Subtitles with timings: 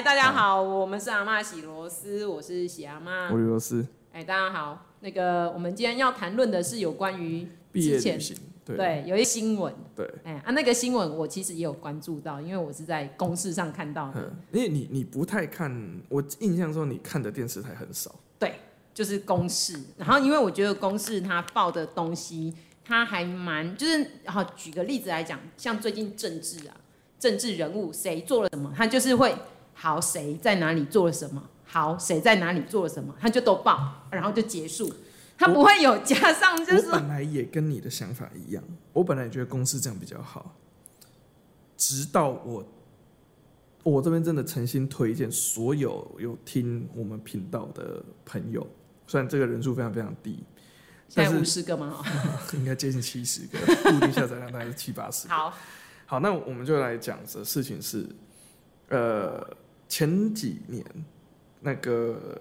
[0.00, 3.86] 嗨，大家好，我们是阿妈喜螺丝，我是喜阿妈，我是螺丝。
[4.12, 8.34] 哎，大家好，那个我们今天要谈论的是有关于毕业旅行，
[8.64, 14.22] 对，对，有一新闻，对，哎啊，那个新闻我其实也有关注到，因为我是在公视上看到的。
[14.22, 15.70] 嗯，因为你你不太看，
[16.08, 18.10] 我印象中你看的电视台很少。
[18.38, 18.54] 对，
[18.94, 26.74] 就是公视，然后因为我觉得公视它报的东西，它还蛮就是，好举个例子来讲，像最近政治啊。
[27.18, 29.36] 政治人物谁做了什么，他就是会
[29.82, 34.92] 好谁在哪里做了什么，好谁在哪里做了什么，他就都报，然后就结束，
[35.38, 36.88] 他不会有加上就是。
[36.88, 38.62] 我本来也跟你的想法一样，
[38.92, 40.54] 我本来也觉得公司这样比较好，
[41.78, 42.62] 直到我
[43.82, 48.66] 我这边真的诚心推荐所有有听我们频道的朋友，
[49.06, 50.44] 虽然这个人数非常非常低，
[51.08, 52.04] 现在五十个吗？
[52.52, 53.58] 应该接近七十个，
[53.90, 55.26] 固定下载量大概是七八十。
[55.28, 55.54] 好。
[56.04, 58.04] 好，那我们就来讲的事情是，
[58.88, 59.40] 呃，
[59.90, 60.82] 前几年
[61.60, 62.40] 那个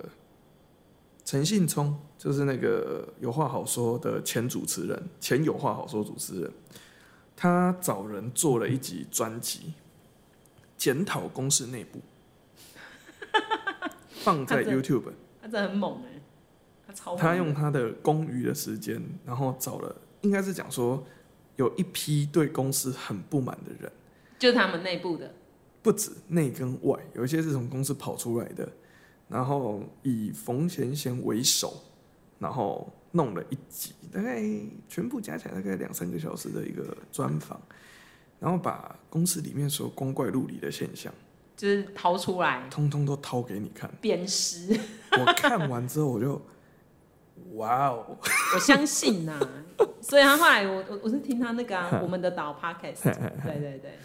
[1.25, 6.52] 陈信聪，就是那个有话好说的前主持人，前有话好说主持人，
[7.36, 9.73] 他找人做了一集专辑，
[10.77, 12.00] 检讨公司内部，
[14.23, 15.11] 放在 YouTube，
[15.42, 16.22] 他真的很猛哎，
[16.86, 21.03] 他超，他用他的公余的时间，然后找了，应该是讲说。
[21.55, 23.92] 有一批对公司很不满的人，
[24.39, 25.33] 就是他们内部的，
[25.82, 28.68] 不止内跟外，有一些是从公司跑出来的，
[29.28, 31.74] 然后以冯贤贤为首，
[32.38, 34.42] 然后弄了一集，大概
[34.88, 37.60] 全部加起来大概两三个小时的一个专访，
[38.40, 41.14] 然后把公司里面所有光怪陆离的现象，
[41.56, 44.80] 就是掏出来，通通都掏给你看，鞭尸。
[45.12, 46.42] 我看完之后我就。
[47.54, 48.18] 哇哦！
[48.54, 49.40] 我相信呐，
[50.02, 53.98] 所以他后来我我我是听他那个啊， 我们的岛 podcast，对对对，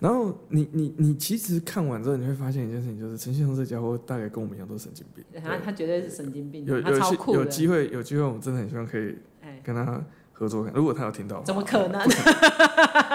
[0.00, 5.24] 然后你你你其实看完之后，你会发现一件事情，就是陈信聪这家伙大概跟我们一样都是神经病。
[5.42, 9.16] 他他绝对是神经病，有有有机会有机会，我们真的很希望可以
[9.62, 10.68] 跟他合作。
[10.74, 12.00] 如果他有听到，怎么可能？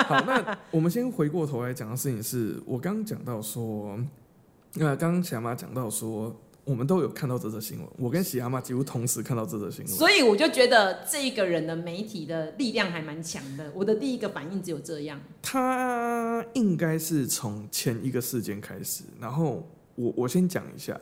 [0.05, 3.99] 好，那我们先回过头来讲的事情是，我刚刚讲到说，
[4.75, 6.35] 那刚刚小马讲到说。
[6.63, 13.71] 我们都有看到这则新闻，我跟喜阿妈几乎同时看到这则新闻，所以我就觉得这一个人的媒体的力量还蛮强的。
[13.73, 15.19] 我的第一个反应只有这样。
[15.41, 20.99] 他应该是从前一个事件开始，然后我我先讲一下，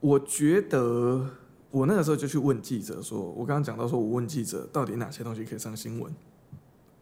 [0.00, 1.30] 我觉得
[1.70, 6.12] 我那个时候就去问记者说，我刚刚讲到说我问记者到底哪些东西可以上新闻，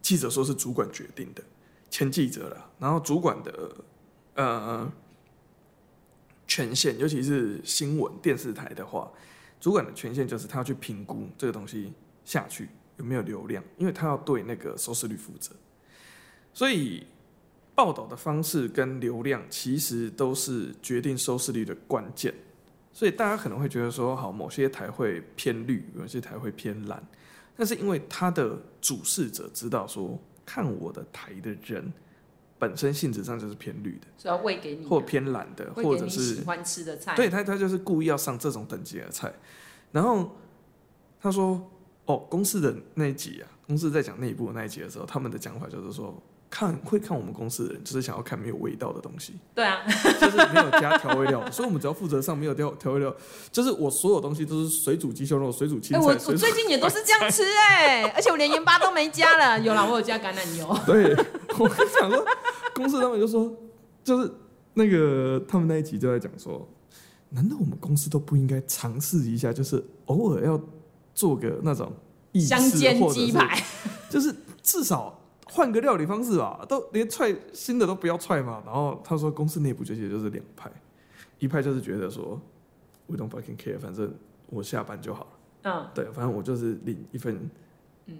[0.02, 1.42] 记者说是主管决定的，
[1.88, 3.70] 前记者了，然后主管的
[4.34, 4.92] 呃。
[6.50, 9.09] 权限，尤其是新闻电视台的话，
[9.61, 11.93] 主管的权限就是他要去评估这个东西
[12.25, 15.53] 下去有没有流量，因为他要对那个收视率负责。
[16.53, 17.06] 所以
[17.72, 22.34] 报道的方式跟流量其实都是决定收视率的关键。
[22.93, 27.00] 所以大家可能会觉得说，好，某些台会偏绿，有些台会偏蓝，
[27.56, 31.93] 但是因为他的主事者知道说，看我的台的人。
[32.60, 37.16] 本身性质上就是偏绿的，是要喂给你，或偏蓝的，或者是喜欢吃的菜。
[37.16, 39.32] 对他，他就是故意要上这种等级的菜。
[39.91, 40.37] 然后
[41.20, 41.60] 他说
[42.06, 46.15] ：“哦，公司的那一集啊，公司在讲内部的那一集的时候，他们的讲法就是说。”
[46.53, 49.38] 看会看我们公司的人，就是想要看没有味道的东西。
[49.54, 49.87] 对啊，
[50.20, 53.15] 就是没有加调味料，所以我们只要负责上没有调调味料，
[53.53, 56.04] 就是我所有东西都是水煮鸡胸肉、水煮青菜。
[56.04, 59.60] 欸、我我最近也都是这样吃哎、欸，而且我连盐巴都没加了。
[59.60, 60.76] 有啦，我有加橄榄油。
[60.84, 61.15] 对，
[61.59, 62.25] 我想说，
[62.75, 63.55] 公司他们就说，
[64.05, 64.31] 就是
[64.75, 66.69] 那个他们那一集就在讲说，
[67.31, 70.61] 难道我们公司都不应该尝试一下，就是偶尔要
[71.15, 71.93] 做个那种
[72.34, 73.62] 香煎鸡排，
[74.09, 75.16] 就是至少。
[75.53, 78.62] 换个料理方式吧，都连踹新的都不要踹嘛。
[78.65, 80.71] 然后他说，公司内部这些就是两派，
[81.41, 82.41] 一派就是觉得说
[83.09, 84.15] ，we don't fucking care，反正
[84.47, 85.31] 我下班就好了。
[85.62, 87.50] 嗯，对，反正我就是领一份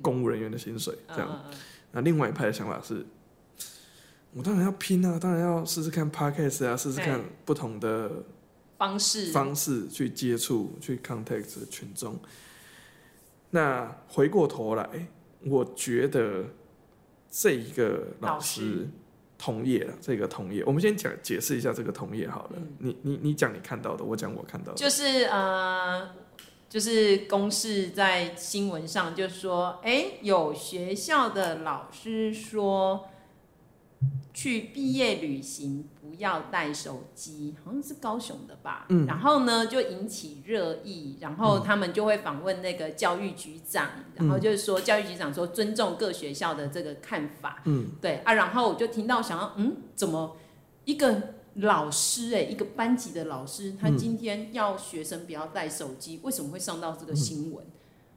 [0.03, 1.45] 公务人员的薪水这样。
[1.93, 3.07] 那另外一派的想法是，
[4.35, 8.11] 我当然要拼啊，当然要试试看 podcast 啊，试试看不同的
[8.79, 12.19] 方式方式去接触去 contact 群众。
[13.51, 14.89] 那回过头来，
[15.47, 16.45] 我觉得。
[17.33, 18.89] 这一个老师
[19.39, 22.51] 同业了，这个同业，我们先讲解释一下这个同业好了。
[22.57, 24.77] 嗯、你你你讲你看到的，我讲我看到的。
[24.77, 26.11] 就是呃，
[26.69, 33.09] 就是公示在新闻上就说，哎，有学校的老师说。
[34.41, 38.87] 去毕业旅行不要带手机，好像是高雄的吧。
[38.89, 47.61] 嗯，然后呢就引起热议，然后他们就会访问那个教育局长，嗯、然后就是说教育局长说尊重各学校的这个看法。
[47.67, 50.35] 嗯，对啊，然后我就听到想要，嗯，怎么
[50.87, 57.63] 一个老师哎，一个班级的老师，他今天要学生不要带手机，为什么会上到这个新闻？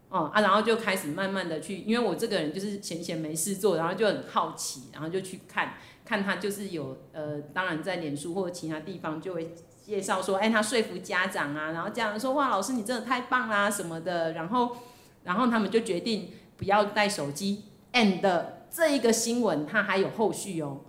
[0.08, 5.74] 哦啊，然后就开始慢慢的去，因为我这个人就是闲闲没事做，然后就很好奇，然后就去看
[6.06, 9.54] 看他就是有呃，当然在脸书或者其他地方就会
[9.86, 14.78] 介绍说，哎，他说服家长啊，然后家长说哇，老师你真的太棒啦什么的，然后
[15.24, 17.64] 然后他们就决定不要带手机
[17.94, 18.22] ，and
[18.70, 20.82] 这一个新闻他还有后续哦。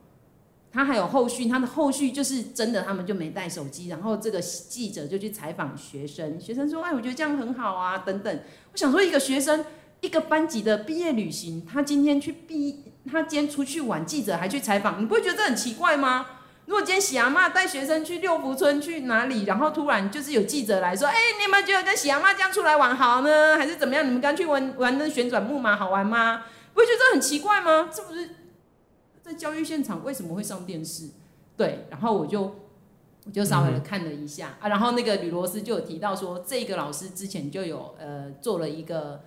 [0.76, 8.40] 他还有后续，他的后续就是真的，他们就没带手机，然后这个记者就去采访学生，学生说：“哎，我觉得这样很好啊，等等。”
[8.72, 9.64] 我想说，一个学生，
[10.00, 16.26] 一个班级的毕业旅行，他今天去毕，他今天出去玩，记者还去采访，你不会觉得这很奇怪吗？
[16.66, 24.06] 如果今天喜阿妈带学生去六福村去哪里，然后突然就是有记者来说：“哎，你们觉得跟喜阿妈这样出来玩好呢，还是怎么样？
[24.06, 26.44] 你们刚去玩玩那旋转木马好玩吗？
[26.72, 27.90] 不会觉得这很奇怪吗？
[27.94, 28.30] 是不是？”
[29.22, 31.10] 在教育现场为什么会上电视？
[31.56, 32.42] 对，然后我就
[33.26, 39.22] 我就稍微的看了一下、啊，然后那个吕罗斯就有提到说，这个老师之前就有呃做了一个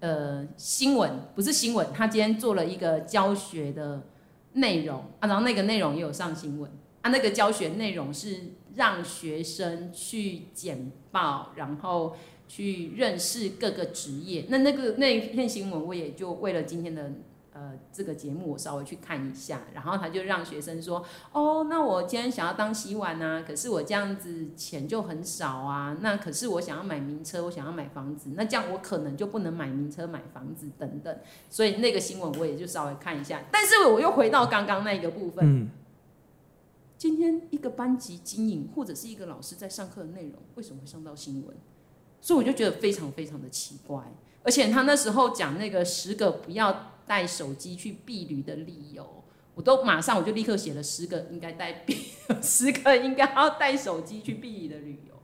[0.00, 4.02] 呃新闻，不是新闻，他今天做了一个教学的
[4.54, 6.70] 内容啊，然后那个内容也有上新闻
[7.02, 12.16] 啊，那个教学内容是让学生去简报，然后
[12.48, 14.46] 去认识各个职业。
[14.48, 17.12] 那那个那一篇新闻，我也就为了今天的。
[17.52, 21.04] 呃，这个节目我稍微去看一下，然后他就让学生说
[21.34, 25.96] ：“哦，那我今天想要当洗碗啊，可是我这样子钱就很少啊。
[26.00, 31.18] 那可是我想要买名车，我想要买房子，那这样我可能就不能买名车、买房子等等。
[31.48, 33.42] 所以那个新闻我也就稍微看一下。
[33.50, 35.70] 但是我又回到刚刚那个部分，嗯，
[36.96, 41.56] 今天一个班级经营或者是一个老师在上课的内容，为什么会上到新闻？
[42.20, 44.04] 所以我就觉得非常非常的奇怪。
[44.44, 46.92] 而且他那时候讲那个十个不要。
[47.10, 49.04] 带手机去避旅的理由，
[49.56, 51.96] 我都马上我就立刻写了十个应该带毕，
[52.40, 55.20] 十个应该要带手机去避旅的理由。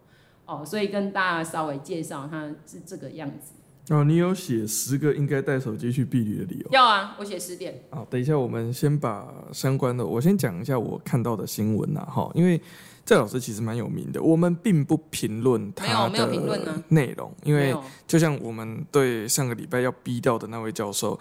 [0.46, 3.94] 哦，所以跟大家稍微介绍，它是这个样子。
[3.94, 6.68] 哦，你有写十个应该带手机去避旅的理由？
[6.72, 7.80] 要啊，我写十点。
[7.90, 12.60] 好，等一下我们先把相关的，我先讲一下我看到的新闻呐，哈，因为
[13.04, 17.72] 这老师其实蛮有名的，我们并不评论他的内容，因为
[18.08, 21.16] 就像我们对上个礼拜要逼掉的那位教授。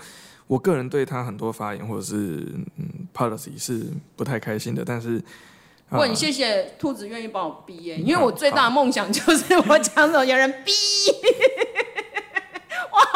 [0.47, 2.15] 我个人对他很多发言或者是
[2.77, 5.21] 嗯 policy 是不太开心的，但是，
[5.89, 10.71] 我很谢谢兔子愿意帮我逼耶，因为我最大的梦想就是我讲什么有人逼，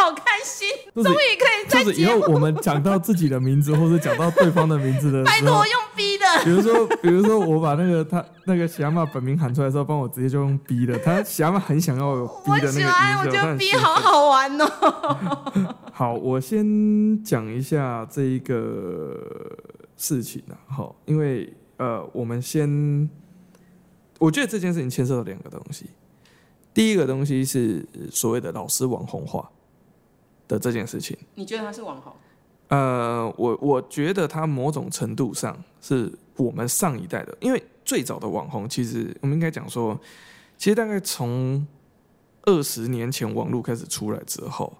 [0.10, 15.76] 好开心，终于可以在就是以后我们讲到自己的名字或者讲到对方的名字的时候，拜托用 B 的，比如说比如说我把那个他那个喜阿妈本名喊出来的时候，帮我直接就用 B 的，他喜阿妈很想要有逼的那个音效，我觉得 B 好好玩哦。
[15.94, 19.16] 好，我先讲一下这一个
[19.96, 20.58] 事情啊。
[20.68, 23.10] 好，因为呃，我们先，
[24.18, 25.86] 我觉得这件事情牵涉到两个东西。
[26.74, 29.50] 第一个东西是所谓的老师网红化
[30.50, 31.18] 的这件事情。
[31.36, 32.12] 你觉得他是网红？
[32.68, 39.98] 呃，我我觉得他某种程度上是我们上一代的，因为最早的网红，其实我们应该讲说，
[40.58, 41.66] 其实大概从
[42.44, 44.78] 二十年前网络开始出来之后。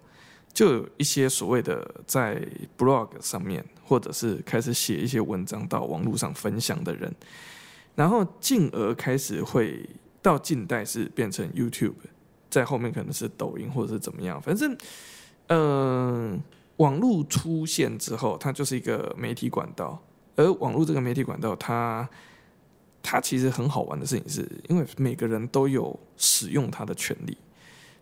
[0.52, 2.44] 就有一些所谓的在
[2.76, 7.14] blog 上面，或者是开始写一些文章到网络上分享的人，
[7.94, 9.88] 然后进而开始会
[10.20, 11.94] 到近代是变成 YouTube，
[12.50, 14.76] 在后面可能是抖音或者是怎么样，反正，
[15.50, 16.40] 嗯、呃，
[16.76, 20.00] 网络出现之后，它就是一个媒体管道，
[20.36, 22.08] 而网络这个媒体管道，它
[23.02, 27.36] 它其实很好玩的事情是，因为每个人都有使用它的权利，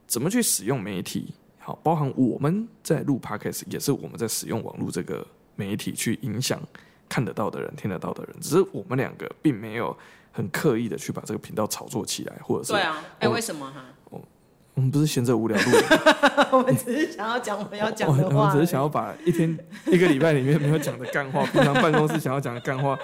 [0.07, 1.33] 怎么去使用媒体？
[1.59, 5.27] 好，包含我们在录 Podcast，也是我们在使用网络这个
[5.57, 6.61] 媒体去影响
[7.09, 8.37] 看得到的人、听得到的人。
[8.41, 9.97] 只是我们两个并没有
[10.33, 13.85] 很刻意的去把这个频道炒作起来，或者是对啊，哎，为什么哈？
[14.79, 15.73] 我我们不是闲着无聊录，
[16.57, 19.59] 我们只是想要讲我们要讲的话，我们只是想要把一天
[19.91, 22.97] 一个礼拜里面没有讲的干话，平常办公室想要讲的干话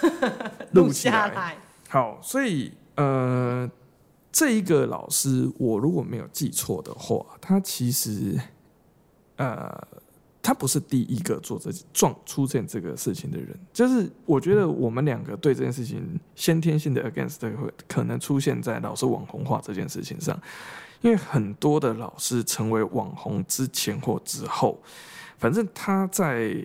[0.72, 1.56] 录下来。
[1.88, 3.70] 好，所以呃。
[4.30, 8.38] 这一个老师，我如果没有记错的话，他其实，
[9.36, 9.74] 呃，
[10.48, 13.54] 他不是第一个做这撞出现这个事情的人。
[13.70, 20.40] 就是我觉得我们两个对这件事情先天性的 against 会可能出现在老师网红化这件事情上，
[21.02, 24.80] 因为很多的老师成为网红之前或之后，
[25.36, 26.56] 反正他在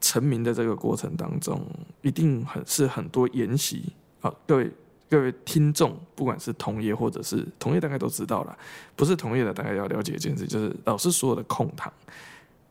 [0.00, 1.60] 成名的这个过程当中，
[2.02, 3.92] 一定很是很多研习。
[4.20, 4.70] 好，各位。
[5.10, 8.58] 各位听众，不管是同业或者是同业，大概都知道了。
[8.96, 11.92] 不是同业的，大概要了解一件事，就是老师所有的空堂，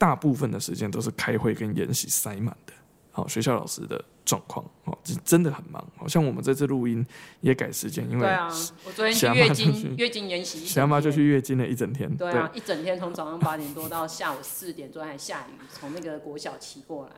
[0.01, 2.73] 大部分的时间都是开会跟研习塞满的。
[3.11, 5.85] 好学校老师的状况，哦，真的很忙。
[5.95, 7.05] 好像我们这次录音
[7.41, 8.47] 也改时间，因为对啊，
[8.83, 12.09] 我昨天去月经 月经研习，小妈就去月经了一整天。
[12.17, 17.11] 对啊，对一整天从早上八点多到下午四点多还下雨，从那个国小骑过来。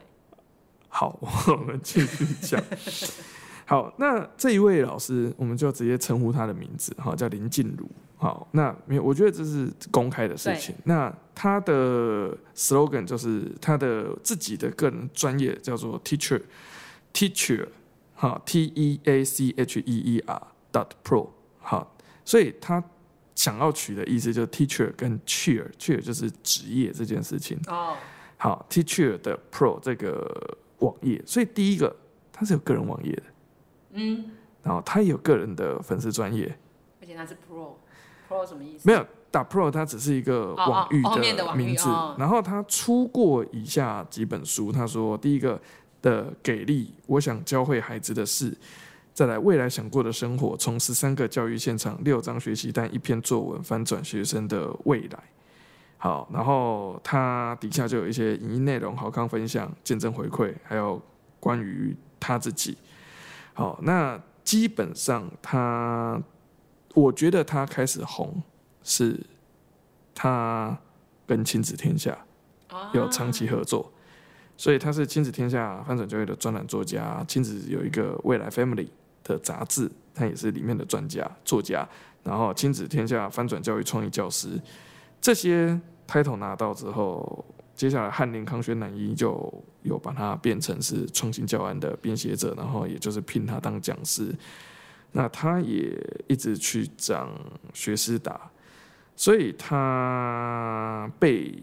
[0.89, 2.61] 好， 我们继续讲。
[3.65, 7.87] 好，那这一位老师，我们就直接称呼他的名字，哈，叫林静茹。
[8.23, 10.73] 好，那没有，我觉得这是公开的事情。
[10.85, 17.67] 那他的 slogan 就是他的自己的个人专业叫做 teacher，teacher，
[18.15, 21.27] 哈，T E A C H E E R dot pro，
[21.59, 22.81] 好，所以他
[23.35, 27.59] 想要取的意思就是 teacher 跟 cheer，cheer 就是职业这件事情。
[27.67, 27.97] 哦，
[28.37, 31.93] 好，teacher 的 pro 这个网页，所以第一个
[32.31, 33.23] 他是有个人网页的，
[33.95, 34.31] 嗯，
[34.63, 36.57] 然后他也有个人的粉丝专业，
[37.01, 37.73] 而且他是 pro。
[38.29, 38.87] Pro 什么意思？
[38.87, 41.87] 没有，打 Pro 它只是一个网域的名字。
[42.17, 44.71] 然后他出过以下几本书。
[44.71, 45.59] 他说，第一个
[46.01, 48.55] 的给力，我想教会孩子的事。
[49.13, 55.19] 再来，未来想过的生活，从十三个教育现场，六张学习单，一篇作文，翻转学生的未来。
[55.97, 61.01] 好，然后他底下就有一些影音内容，好康分享，见证回馈，还有
[61.39, 62.77] 关于他自己。
[63.53, 66.21] 好，那基本上他。
[66.93, 68.41] 我觉得他开始红，
[68.83, 69.19] 是
[70.13, 70.77] 他
[71.25, 72.17] 跟亲子天下
[72.93, 73.91] 有长期合作，
[74.55, 77.23] 所以他是亲子天下翻转教育的专栏作家。
[77.27, 78.87] 亲子有一个未来 Family
[79.23, 81.87] 的杂志，他也是里面的专家作家。
[82.23, 84.61] 然后亲子天下翻转教育创意教师，
[85.19, 87.43] 这些 title 拿到之后，
[87.75, 94.33] 接下来翰林康轩南一就有把他变成是创新教案的编写者，然后也就是聘他当讲师。
[95.15, 95.95] 那他也
[96.27, 97.29] 一直去讲
[97.73, 98.49] 学思达，
[99.15, 101.55] 所以他被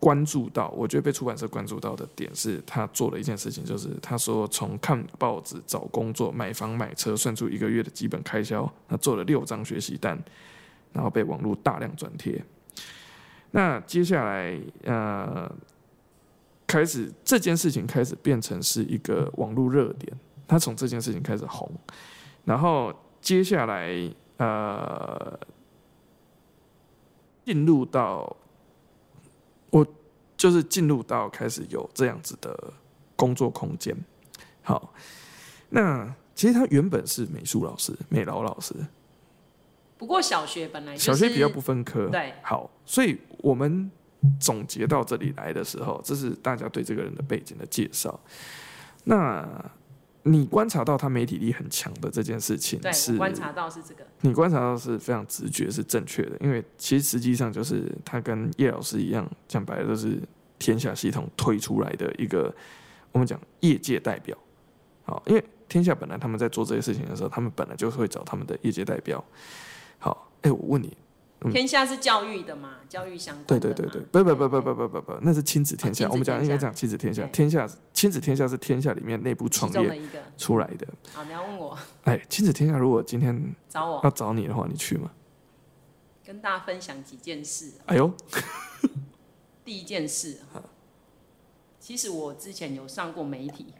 [0.00, 0.68] 关注到。
[0.70, 10.20] 我觉得被出版社关注到的点是他做了一件事情，就是他说从看报纸、找工作、买房、买车，算出一个月的基本开销，他做了六张学习单，
[10.92, 12.44] 然后被网络大量转贴。
[13.52, 15.48] 那接下来，呃，
[16.66, 20.12] 开始这件事情开始变成是一个网络热点，
[20.48, 21.70] 他从这件事情开始红。
[22.44, 23.90] 然后接下来，
[24.36, 25.38] 呃，
[27.46, 28.36] 进入到
[29.70, 29.86] 我
[30.36, 32.54] 就是进入到开始有这样子的
[33.16, 33.96] 工作空间。
[34.62, 34.92] 好，
[35.70, 38.74] 那其实他原本是美术老师，美劳老师。
[39.96, 42.34] 不过小学本来、就是、小学比较不分科，对。
[42.42, 43.90] 好，所以我们
[44.38, 48.20] 总结到这里来的时候，这是大家对这个人的背景的介绍。
[49.04, 49.48] 那。
[50.26, 54.06] 你观察到他媒体力很强的这件事情，是观察到是这个。
[54.22, 60.18] 你观察到是非常直觉是正确的，因为其实实际上就是他跟叶老师一样，讲白了就是
[60.58, 62.54] 天下系统推出来的一个
[63.12, 64.36] 我们讲业界代表。
[65.04, 69.22] 好，因为天下本来他们在做这些事情的时候，他们本来就会找他们的业界代表。
[69.98, 70.96] 好，哎，我问你。
[71.52, 73.46] 天下是教育的嘛，教育相关。
[73.46, 76.08] 对对对对，不不不不不不不不，那是亲子天下。
[76.08, 80.00] 我们讲应该讲亲子天下，天下亲子天下是天下里面内部创业
[80.38, 80.86] 出来的。
[81.12, 81.78] 好，你要问我。
[82.04, 85.10] 哎，亲子天下如果今天找我要找你的话，你去吗？
[86.24, 87.72] 跟大家分享几件事。
[87.86, 88.10] 哎呦，
[89.64, 90.38] 第一件事，
[91.78, 93.74] 其实我之前有上过媒体，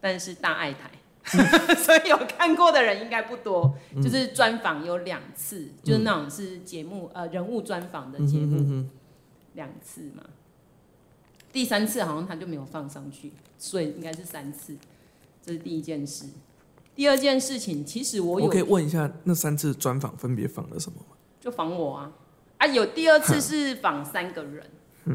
[0.00, 0.90] 但是大爱台。
[1.76, 8.84] 所以有看过的人应该不多，嗯、就是专访有两次，嗯、就是那种是节目呃人物专访的节目，
[9.54, 10.24] 两、嗯、次嘛。
[11.52, 14.76] 第三次好像他就没有放上去，所以应该是三次。
[15.42, 16.26] 这是第一件事。
[16.94, 21.16] 第二件事情，其实我有我可以问一下，那三次专访分别访了什么吗？
[21.40, 22.12] 就访我啊
[22.58, 22.66] 啊！
[22.66, 24.64] 有第二次是访三个人。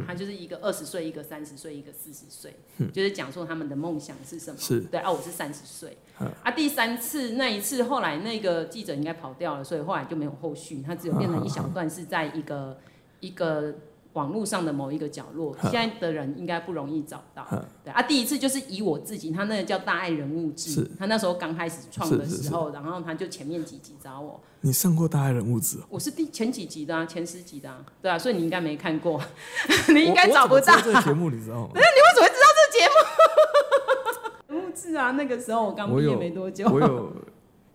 [0.07, 2.55] 他就是一个二十岁，一个三十岁，一个四十岁，
[2.91, 4.59] 就是讲说他们的梦想是什么。
[4.59, 5.97] 是对啊，我是三十岁。
[6.17, 12.77] 啊，第三次那一次，后来那个记者应该跑掉了，所以后来就没有后续，他只有变成一小段是在一个
[13.19, 13.75] 一个。
[14.15, 17.45] 网络上的某一个角落，现在的人应该不容易找到。
[17.83, 24.39] 对啊，第一次就是以我自己，他那个叫大爱人物志，他那时候刚开始创的时候，然后他就前面几集找我。
[24.61, 25.77] 你上过大爱人物志？
[25.89, 29.21] 我是第前几集的啊，前十集的啊，对啊，所以你应该没看过，
[29.93, 30.79] 你应该找不到。
[30.81, 31.71] 这个节目你知道吗？
[31.75, 34.55] 那 你为什么会知道这个节目？
[34.55, 37.11] 人物志啊，那个时候我刚毕业没多久，我有，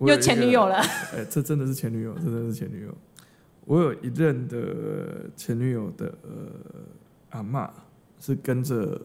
[0.08, 0.76] 有前女友了。
[1.14, 2.94] 哎，这真的是前女友，真的是前女友。
[3.64, 6.12] 我有一任的前女友的
[7.30, 7.70] 阿嬷，
[8.18, 9.00] 是跟着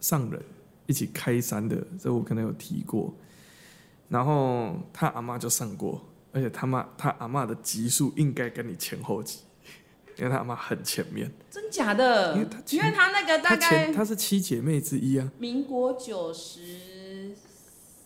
[0.00, 0.42] 上人
[0.86, 3.14] 一起开山的，这我可能有提过。
[4.08, 9.40] 然后他阿妈就上过，而且他妈他阿妈的级数应该跟你前后级。
[10.16, 11.28] 因为他阿妈很前面。
[11.50, 12.34] 真假的？
[12.34, 15.32] 因为他因为他那个大概他是七姐妹之一啊。
[15.38, 16.93] 民国九十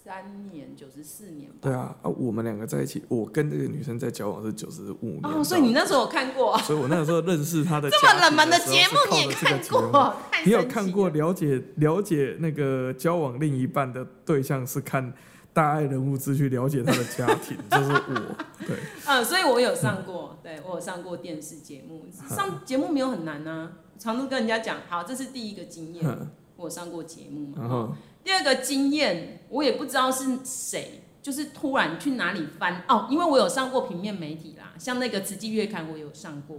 [0.09, 1.57] 三年、九十四年吧。
[1.61, 5.21] 对啊，啊，我们两个在一起，我跟这个女生在交往是九十五年。
[5.25, 6.57] 哦，所以你那时候有看过？
[6.61, 7.91] 所以我那个时候认识她的。
[7.93, 10.15] 这么冷门的节目你也看过？
[10.47, 15.13] 你有看过了解了解那个交往另一半的对象是看？
[15.51, 18.77] 大爱人物志去了解他的家庭，就是我 对。
[19.07, 23.73] 嗯，所以我有上过，对我有上过电视节目，上节目没有很难啊。
[23.99, 26.07] 常都跟人家讲，好，这是第一个经验，
[26.55, 27.55] 我有上过节目嘛。
[27.59, 27.93] 然后
[28.29, 36.59] 第二个经验，我也不知道是谁，就是突然去哪里翻哦，因为我有上过平面媒体啦，像那个《慈济月刊》，我有上过。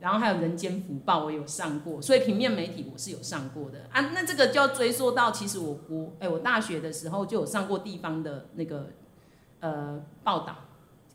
[0.00, 4.10] 然后还有人间福报，我有上过，所以平面媒体我是有上过的啊。
[4.12, 8.90] 那这个就要追溯到，其实我国哎，我大学的时候就有上过地方的那个
[9.60, 10.56] 呃报道，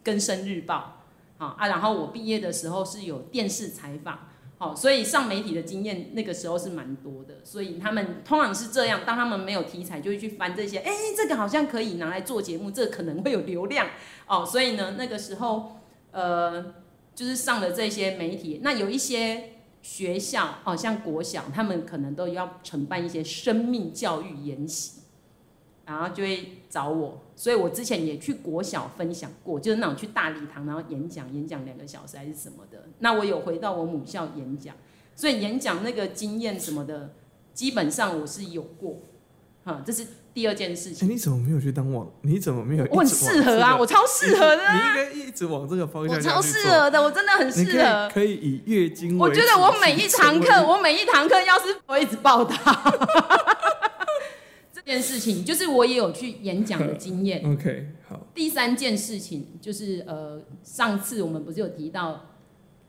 [0.02, 1.04] 更生日报，
[1.38, 1.68] 好啊。
[1.68, 4.30] 然后我毕业的时候是有电视采访，
[4.64, 7.36] 哦，所以上媒体的经验那个时候是蛮多的。
[7.44, 13.88] 所以他们通常是这样，当他们没有题材，就会去翻这些，哎，这个好像可以拿来做节目，这可能会有流量
[14.28, 14.46] 哦。
[14.46, 15.80] 所以呢，那个时候
[16.12, 16.74] 呃。
[17.16, 19.52] 就是上了这些媒体，那有一些
[19.84, 25.03] 学校哦，像国小，他们可能都要承办一些生命教育研习，
[25.86, 32.86] 然后就会找我，所以我之前也去国小分享过，就是那种去大礼堂然后演讲，演讲两个小时还是什么的。
[33.00, 34.76] 那我有回到我母校演讲，
[35.16, 37.14] 所以演讲那个经验什么的，
[37.54, 39.00] 基本上我是有过，
[39.64, 40.06] 哈，这是。
[40.34, 42.10] 第二件事情，你怎么没有去当网？
[42.22, 42.88] 你怎么没有？
[42.90, 44.64] 我很适合啊，我超适合的。
[44.74, 46.18] 你应该一直往这个方向。
[46.18, 48.10] 我超适合的，我真的很适合。
[48.12, 49.16] 可以以月经。
[49.20, 53.23] 我觉得我每一堂课，我每一堂课要是我一直报答这
[54.94, 57.42] 件事情，就是我也有去演讲的经验。
[57.52, 58.28] OK，好。
[58.34, 62.22] 第三件事情就是呃，上次我们不是有提到。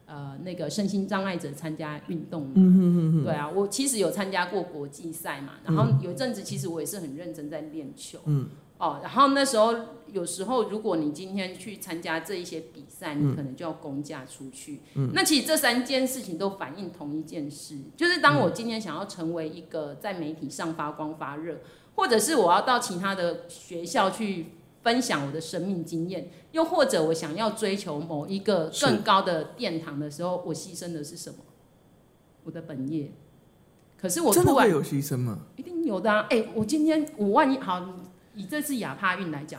[0.06, 9.74] 呃，那个身心障碍者参加运动嘛，嗯哼哼哼，对啊，我其实有参加过国际赛嘛，然后有一阵子其实我也是很认真在练球，嗯，哦，然后那时候
[10.12, 21.60] 有时候如果你今天去参加这一些比赛，你可能就要公假出去，嗯，那其实这三件事情都反映同一件事，就是当我今天想要成为一个在媒体上发光发热，
[21.94, 24.46] 或者是我要到其他的学校去。
[24.84, 31.38] 分享我的生命经验，又或者我想要追求某一个更高的殿堂的时候，我牺牲的是什么？
[32.44, 33.10] 我的本业。
[33.96, 35.38] 可是我突然真的会有牺牲吗？
[35.56, 36.26] 一定有的啊！
[36.28, 37.82] 哎、欸，我今天我万一好，
[38.34, 39.58] 以这次亚帕运来讲，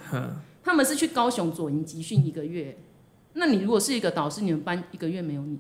[0.63, 2.77] 他们是去高雄左营集训一个月。
[3.33, 5.57] 那你如果是一个导师，你们班一个月没有你，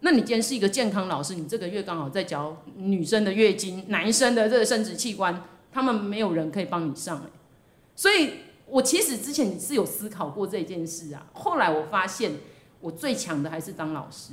[0.00, 5.42] 那你今天是一个健康老师，你这个月刚好在教女生的月经、男生的这个生殖器官，
[5.76, 7.22] 他们没有人可以帮你上，
[7.94, 8.46] 所以。
[8.68, 12.32] 我其实之前是有思考过这件事啊，后来我发现
[12.80, 14.32] 我最强的还是当老师，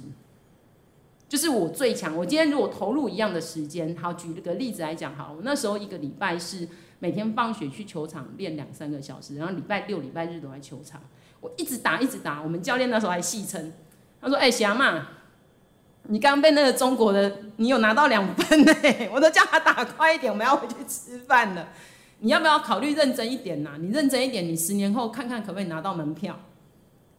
[1.29, 2.17] 就是我最强。
[2.17, 10.99] 我今天如果投入一样的时间，好，举了个例子来讲，好，我那时候一个礼拜是每天放学去球场练两三个小时，然后礼拜六、礼拜日都在球场，
[11.39, 12.41] 我一直打一直打。
[12.41, 13.71] 我们教练那时候还戏称，
[14.19, 15.09] 他说：“哎、欸，霞嘛，
[16.07, 18.73] 你刚刚被那个中国的，你有拿到两分呢。
[19.13, 21.69] ”我都叫他打快一点，我们要回去吃饭了。
[22.19, 26.37] 你要不要考虑认真一点呐、你认真一点，你十年后看看可不可以拿到门票。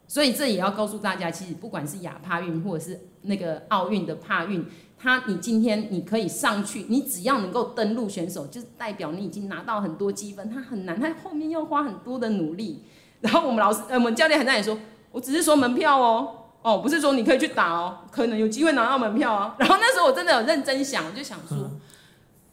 [0.06, 4.64] 所以这也要告诉大家，其实不管是亚帕运或者是那个奥运的帕运，
[4.98, 10.48] 他你今天你可以上去，你只要能够登录选手，就代表你已经拿到很多积分。
[10.50, 12.84] 他很难，他后面要花很多的努力。
[13.20, 14.78] 然后我们老师，呃，我们教练还在那里说，
[15.10, 19.54] 我只是说门票哦，哦，不是说你可以去打哦，可能有机会拿到门票啊。
[19.60, 21.70] 然后那时候我真的有认真想，我就想说。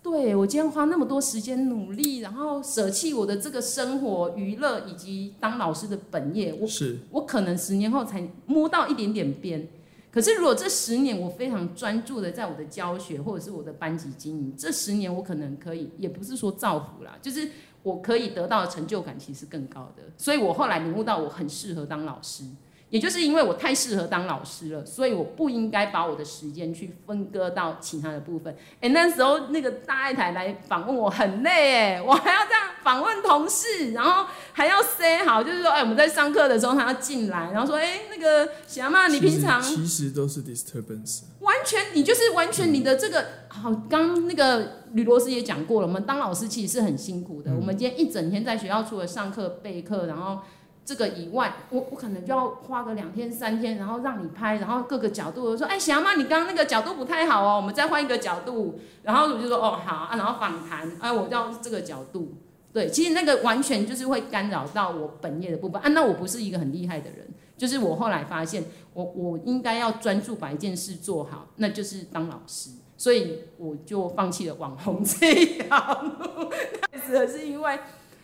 [0.04, 9.65] 对，我今天花那么多时间努力，然后舍弃我的这个生活、娱乐以及当老师的本业，我是我可能十年后才摸到一点点边。
[10.12, 17.47] 可是如果这十年我非常专注的在我的教学或者是我的班级经营，这十年我可能可以，也不是说造福啦，就是
[17.84, 20.04] 我可以得到的成就感其实更高的。
[20.17, 22.43] 所以我后来领悟到，我很适合当老师。
[22.91, 28.54] 也就是因为我太适合当老师了，所以我不应该把我的时间去分割到其他的部分。
[28.82, 47.51] 哎，那时候那个大爱台来访问我很累哎，我还要这样访问同事，然后还要 say 好，就是说哎，我们在上课的时候他要进来，然后说哎，那个小妈，你平常其实，都是 disturbance，完全你就是完全你的这个、嗯、好，刚那个吕罗斯也讲过了，我们当老师其实是很辛苦的。
[47.51, 50.39] 嗯、我们今天一整天在学校除了上课备课，然后。
[50.84, 62.34] 这个以外，我我可能就要花个两天三天，然后让你拍，然后各个角度，我说，哎，小妈，你刚刚那个角度不太好哦，我们再换一个角度，然后我就说，哦，好啊，然后访谈，哎，我要这个角度，
[62.74, 67.28] 对，其实那个完全就是会干扰到我本业的部分啊，那我不是一个很厉害的人。
[67.58, 68.63] 就是我后来发现，
[68.96, 76.50] 我我应该要专注把一件事做好，那就是当老师，所以我就放弃了网红这一条路。
[76.91, 77.80] 开始是因为，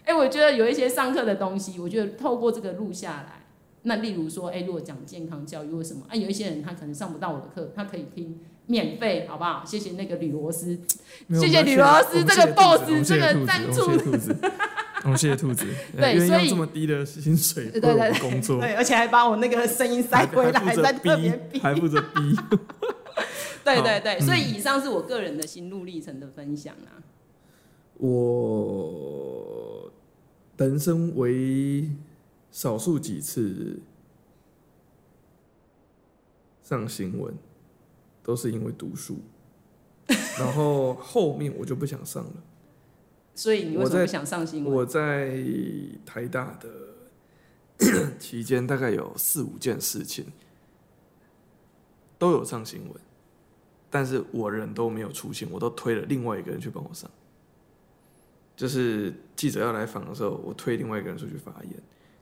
[0.08, 3.46] 哎，我觉得有一些上课的东西，我觉得透过这个录下来，
[3.84, 6.16] 那例如说，哎，如果讲健康教育为什么啊？
[6.16, 8.40] 有一些人他可能上不到我的课，他可以听。
[8.70, 9.64] 免费，好不好？
[9.66, 10.78] 谢谢那个吕罗斯，
[11.30, 13.94] 谢谢吕罗斯这个 boss 这个赞助。
[15.16, 15.66] 谢谢兔子，
[15.96, 22.36] 对，所以这么低的薪水，对对对，工作，对，而且还把我那个声音塞回来，还在特别逼，还负责逼。
[23.64, 27.00] 对对对，所以以上是我个人的心路历程的分享啊。
[28.00, 29.37] 我
[30.58, 31.90] 人生为
[32.52, 33.80] 少数几次
[36.62, 37.34] 上新闻。
[38.24, 39.20] 都是因为读书，
[40.38, 42.44] 然后后面我就不想上了。
[43.34, 44.74] 所以你为什么不想上新闻？
[44.74, 45.42] 我在
[46.06, 50.26] 台大的期间，大概有四五件事情
[52.20, 53.00] 都有上新闻，
[53.90, 57.10] 但是我人都没有出现，我都推了另外一个人去帮我上。
[58.58, 61.74] 就是记者要来访的时候，我推另外一个人出去发言，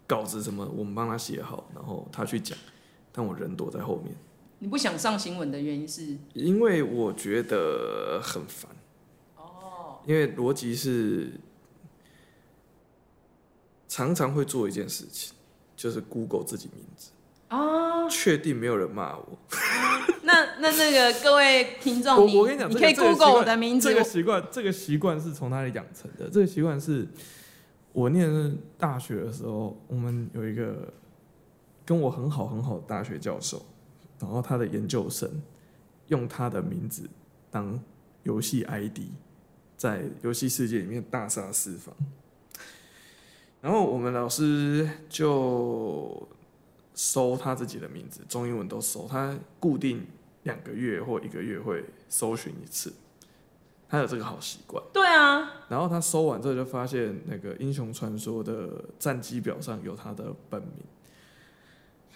[0.06, 2.56] 稿子什么我们帮他写好，然后他去讲，
[3.14, 4.14] 但我人躲在后面。
[4.60, 6.18] 你不想上新闻的原因是？
[6.34, 8.70] 因为我觉得很烦。
[9.38, 10.00] 哦。
[10.06, 11.40] 因为逻辑是
[13.88, 15.34] 常常会做一件事情，
[15.76, 17.12] 就是 Google 自己名字。
[17.48, 18.10] 啊。
[18.10, 19.40] 确定没有人骂我。
[20.36, 23.88] 那那那个各位听众，我我跟你讲，你可以 Google 我的名字。
[23.88, 26.30] 这个习惯，这个习惯是从哪里养成的？
[26.30, 27.08] 这个习惯是
[27.94, 30.94] 我念大学的时候，我们有一个
[31.86, 33.66] 跟我很好很好的大学教授。
[34.20, 35.30] 然后他的研究生
[36.08, 37.10] 用他的名字
[37.52, 37.78] 当
[38.24, 39.00] 游戏 ID，
[39.78, 41.94] 在游戏世界里面大杀四方。
[43.62, 46.28] 然后我们老师就
[46.94, 49.08] 搜他自己的名字，中英文都搜。
[49.08, 50.06] 他固定
[50.46, 52.92] 两个月或一个月会搜寻一次，
[53.88, 54.84] 他有这个好习惯。
[54.92, 55.52] 对啊。
[55.70, 60.84] 然后他搜完之后就发现那个英雄传说的战绩表上有他的本名，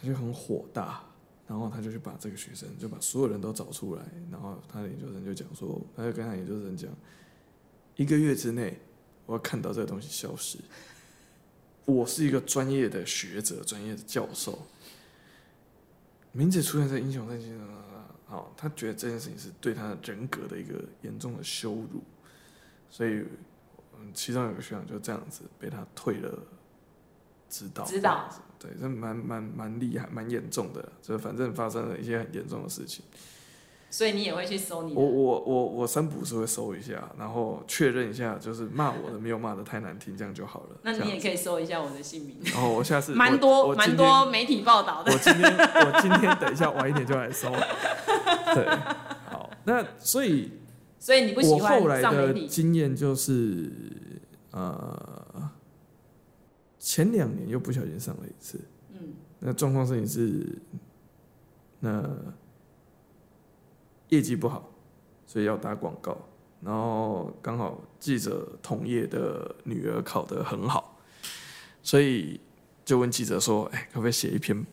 [0.02, 1.04] 他就很火大。
[1.48, 6.88] 然后他就去把这个学生，就把所有人都找出来，然后他的研究生就讲说，他就跟他研究生讲，
[7.96, 8.80] 一个月之内
[9.26, 10.60] 我要看到这个东西消失。
[11.86, 14.60] 我是一个专业的学者，专业的教授，
[16.34, 17.58] 名字出现在英雄战记上，
[18.30, 22.04] 好，他觉得这件事情是对他人格的一个严重的羞辱，
[22.88, 23.26] 所以，
[24.00, 26.38] 嗯，其中有个学长就这样子被他退了
[27.50, 28.30] 指导，指导。
[28.60, 33.04] 对，这蛮蛮蛮厉害，蛮严重的，就反正发生了一些很严重的事情。
[33.89, 34.93] 所以你也会去搜你？
[34.93, 40.78] 我我我我三不是会搜一下，然后确认一下，就是骂我的没有骂的太难听，这样就好了。
[40.84, 42.38] 那你也可以搜一下我的姓名。
[42.45, 45.12] 然后我下次蛮多蛮多媒体报道的。
[45.12, 47.49] 我今天我今天等一下晚一点就来搜。
[48.54, 48.65] 对，
[49.30, 50.52] 好，那所以
[50.99, 53.71] 所以你不喜欢我后来的经验就是
[54.52, 55.49] 呃。
[56.82, 58.58] 前两年又不小心上了一次，
[58.93, 60.58] 嗯，那状况是你是，
[61.82, 62.02] 那
[64.10, 64.69] 业绩不好，
[65.26, 66.17] 所以要打广告，
[66.62, 70.98] 然后刚好记者同业的女儿考得很好，
[71.82, 72.39] 所以
[72.84, 74.65] 就问记者说：“哎、欸，可不可以写一篇，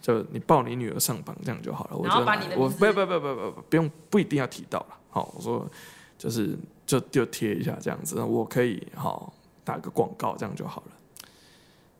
[0.00, 5.70] 就你报你女儿上榜这样就好了。”我就把你的我不不不不不不不用不一定要提到了，好，我说
[6.16, 6.56] 就是
[6.86, 9.32] 就就贴一下这样子，我可以好
[9.64, 10.92] 打个广告这样就好了。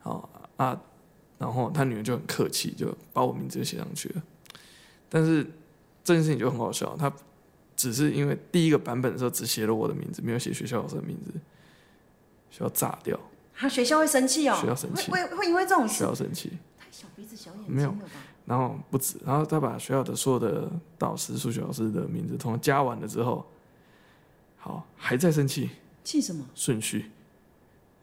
[0.00, 0.80] 好啊，
[1.38, 4.22] 然后他女儿就很客气，就把我名字写上去了。
[5.08, 5.46] 但是
[6.04, 7.12] 这件事情就很好笑，他
[7.76, 11.32] 只是因为第一个版本的时候只写了我的名字，没有写学校老师的名字，
[12.50, 13.18] 学校炸掉。
[13.54, 16.58] 他学校会生气哦，学校生气，会会因为这种事学校生气。
[16.78, 17.94] 太小鼻子小眼睛没有，
[18.44, 23.46] 然后不止，然后他把学校的所有的导师、数学老师的名字通加完了之后，
[24.56, 25.70] 好还在生气，
[26.02, 26.44] 气什么？
[26.54, 27.10] 顺序。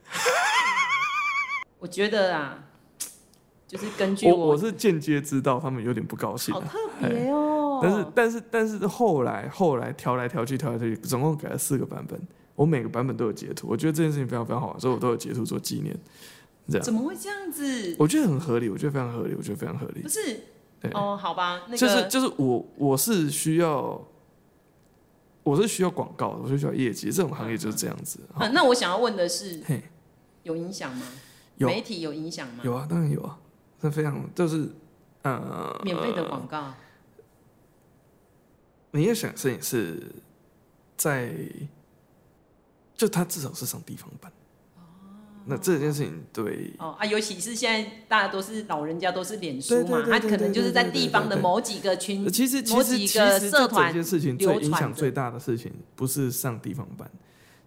[1.79, 2.63] 我觉得啊，
[3.67, 7.48] 就是根据我，我，我是间接知道他们有点不高兴，好特别哦。
[7.82, 12.20] 但是但是但是后来后来调来调去调来调去，总共改了四个版本，
[12.56, 13.68] 我每个版本都有截图。
[13.70, 15.96] 我觉得这件事情非常非常好玩，所以我都有截图做纪念。
[16.68, 17.96] 这样怎么会这样子？
[17.98, 20.02] 我觉得很合理，我觉得非常合理，我觉得非常合理。
[20.02, 20.39] 不是，
[20.94, 24.00] 哦，好吧，那个、就是就是我我是需要，
[25.42, 28.20] 我是需要广告的，我是需要业绩，这种行业就是这样子。
[28.54, 29.60] 那我想要问的是，
[30.44, 31.02] 有影响吗？
[31.58, 32.62] 媒体有影响吗？
[32.63, 33.39] 有啊，当然有啊，
[33.82, 34.70] 那非常就是
[35.24, 36.74] 呃，免费的广告。
[38.91, 40.02] 你要想摄影师
[40.97, 41.32] 在，
[42.95, 44.32] 就他至少是上地方班，
[45.45, 57.10] 那这件事情对哦啊，尤其是现在大家都是老人家，都是脸书嘛，他可能就是在地方的某几个群，其实某几个社团，这件事情最影响最大的事情，不是上地方班，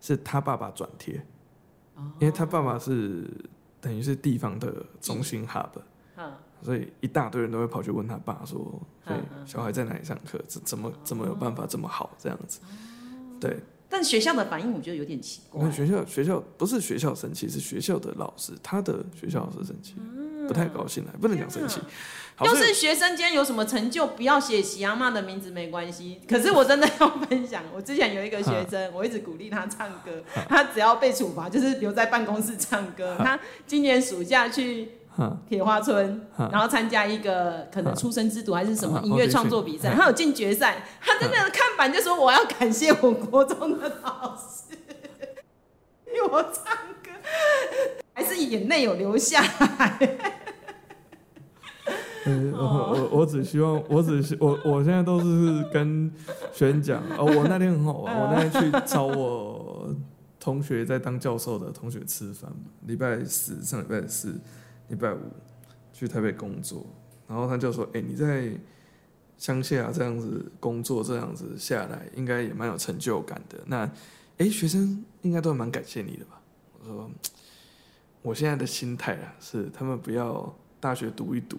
[0.00, 1.14] 是他爸爸转贴，
[2.18, 3.26] 因为他爸爸是
[3.80, 5.70] 等于是地方的中心 hub，
[6.62, 8.58] 所以一大堆人都会跑去问他爸说，
[9.06, 12.60] 所以小孩在哪里上课，怎怎么怎么有办法这么好这样子，
[13.40, 13.56] 对。
[13.88, 15.70] 但学校的反应我觉得有点奇怪。
[15.70, 21.78] 学校学校不是学校生气，是学校的老师，他的学校老师生气，嗯、不太高兴了，不能讲生气。
[22.40, 26.22] 要是学生间有什么成就，不要写喜阿妈的名字没关系。
[26.26, 33.16] 可是我真的要分享，我之前有一个学生，我一直鼓励他唱歌，他只要被处罚就是留在办公室唱歌。
[33.18, 34.88] 他今年暑假去。
[35.48, 40.82] 铁花村，然后参加一个可能出生之犊还是什么音乐创作比赛，他有进决赛。
[41.00, 44.74] 他真的看板就说：“我要感谢我国中的老师，
[46.08, 47.10] 因为我唱歌
[48.14, 49.98] 还是眼泪有流下来。
[52.24, 56.10] ”嗯，我我我只希望，我只希我我现在都是跟
[56.52, 59.94] 学生讲哦，我那天很好玩，我那天去找我
[60.38, 62.50] 同学在当教授的同学吃饭，
[62.86, 64.40] 礼拜四上礼拜四。
[64.92, 65.20] 礼拜五
[65.90, 66.84] 去台北工作，
[67.26, 68.52] 然后他就说：“哎、你在
[69.38, 73.58] 乡下这样子工作，这样子下来，应该也蛮有成就感的。
[73.66, 73.90] 那，
[74.36, 76.42] 哎、学生应该都蛮感谢你的吧？”
[76.78, 77.10] 我说
[78.20, 81.58] ：“我现在的心态啊，是他们不要大学读一读，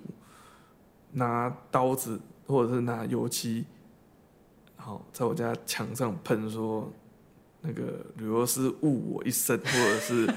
[1.12, 3.66] 拿刀子或者是拿油漆，
[4.76, 6.88] 好在我家墙上喷说
[7.62, 10.32] 那个旅游师误我一生，或者是。”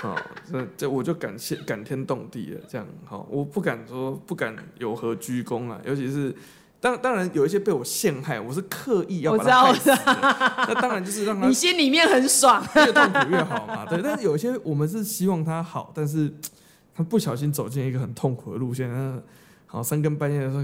[0.00, 0.16] 好，
[0.50, 6.34] 这这我就感谢感天动地了，这样好，我不敢说不敢有何居功啊，尤其是
[6.80, 14.00] 当当然有一些被我陷害，我是刻意要把他害死的，那当然就是让他你心里面很爽，越痛苦越好嘛，对。
[14.00, 16.32] 但是有些我们是希望他好，但是
[16.94, 19.22] 他不小心走进一个很痛苦的路线，那
[19.66, 20.62] 好三更半夜的时候，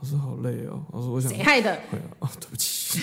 [0.00, 1.74] 我说好累哦，我说我想谁害的？
[1.90, 3.00] 对啊，哦，对不起。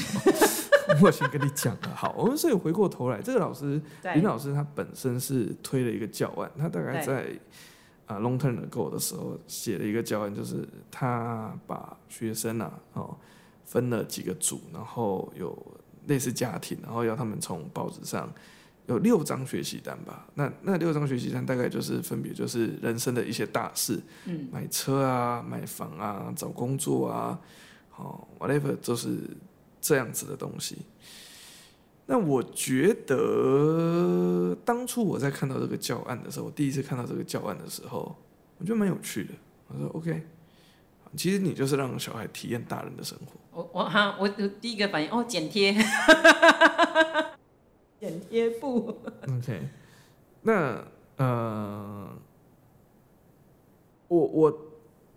[1.01, 3.81] 我先跟你讲了，好，我们所以回过头来，这个老师
[4.15, 7.27] 林老师他本身是推了一个教案，他大概在
[8.05, 13.17] 啊 long term ago 的时候写了一个教案，就是他把学生啊哦
[13.65, 15.57] 分了几个组，然后有
[16.07, 18.31] 类似家庭，然后要他们从报纸上
[18.87, 27.39] 有六张学习单吧，那那六张学习单大概就是分别就是人生的一些大事，嗯，买车啊，买房啊，找工作啊，
[27.89, 29.17] 好 whatever 就是。
[29.81, 30.77] 这样子的东西，
[32.05, 38.15] 那我觉得当初我在看到这个教案的时候，我第一次看到这个教案的时候，
[38.59, 39.33] 我觉得蛮有趣的。
[39.67, 40.21] 我说 OK，
[41.17, 43.33] 其实你就是让小孩体验大人的生活。
[43.51, 45.73] 我我哈，我第一个反应哦，剪贴，
[47.99, 48.99] 剪贴布。
[49.27, 49.67] OK，
[50.43, 50.85] 那
[51.17, 52.07] 呃，
[54.07, 54.61] 我我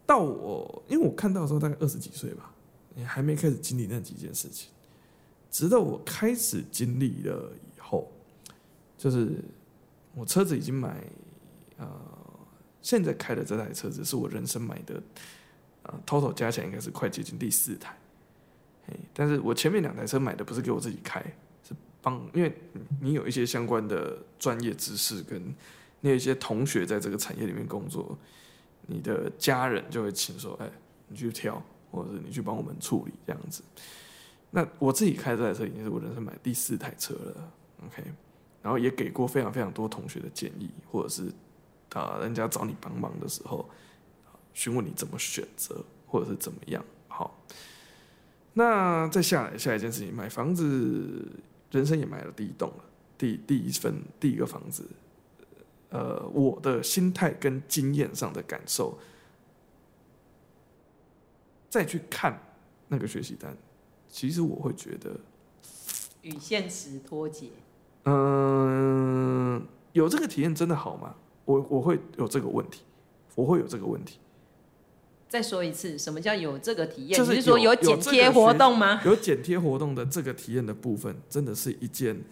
[0.06, 2.50] 到我，因为我看到的时候大概二十几岁吧。
[2.94, 4.70] 你还没开始经历那几件事情，
[5.50, 8.10] 直到我开始经历了以后，
[8.96, 9.42] 就是
[10.14, 11.02] 我车子已经买，
[11.76, 11.88] 呃，
[12.80, 15.02] 现在开的这台车子是我人生买的，
[15.82, 17.98] 呃，total 加起来应该是快接近第四台，
[18.86, 21.20] 嘿但是我前面两台车买的不是给我自己开，
[21.66, 22.54] 是帮，因为
[23.00, 25.42] 你有一些相关的专业知识，跟
[26.00, 28.16] 你有一些同学在这个产业里面工作，
[28.86, 30.70] 你的家人就会请说，哎，
[31.08, 31.60] 你去挑。
[31.94, 33.62] 或者是你去帮我们处理这样子，
[34.50, 37.52] 那我自己开这台车已经是我人生买第四台车了
[37.86, 38.02] ，OK，
[38.62, 41.32] 然后也给过非常非常多同学的建议，或者是
[41.92, 43.68] 啊人家找你帮忙的时候，
[44.52, 46.84] 询问你怎么选择，或者是怎么样。
[47.06, 47.38] 好，
[48.52, 51.24] 那再下来下一件事情，买房子，
[51.70, 52.84] 人生也买了第一栋了，
[53.16, 54.84] 第第一份第一个房子，
[55.90, 58.98] 呃，我的心态跟经验上的感受。
[61.74, 62.40] 再去看
[62.86, 63.52] 那个学习单，
[64.08, 65.18] 其实我会觉得
[66.22, 67.48] 与现实脱节。
[68.04, 69.60] 嗯，
[69.90, 71.16] 有这个体验真的好吗？
[71.44, 72.82] 我我会有这个问题，
[73.34, 74.20] 我会有这个问题。
[75.28, 77.18] 再说一次，什么叫有这个体验？
[77.18, 79.02] 就是说有剪贴活动吗？
[79.04, 82.22] 有剪贴活动的这个体验的部分，真的是一件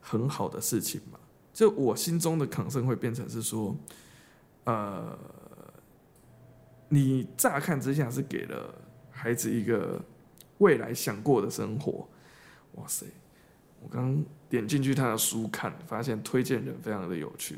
[0.00, 1.18] 很好的事情吗？
[1.52, 3.76] 就我心中的 concern 会变成是说，
[4.62, 5.18] 呃，
[6.88, 8.78] 你乍看之下是给了。
[9.22, 10.00] 孩子一个
[10.58, 12.08] 未来想过的生活，
[12.72, 13.06] 哇塞！
[13.80, 17.56] 我刚点进去他的书看，发现推荐人非常的有趣。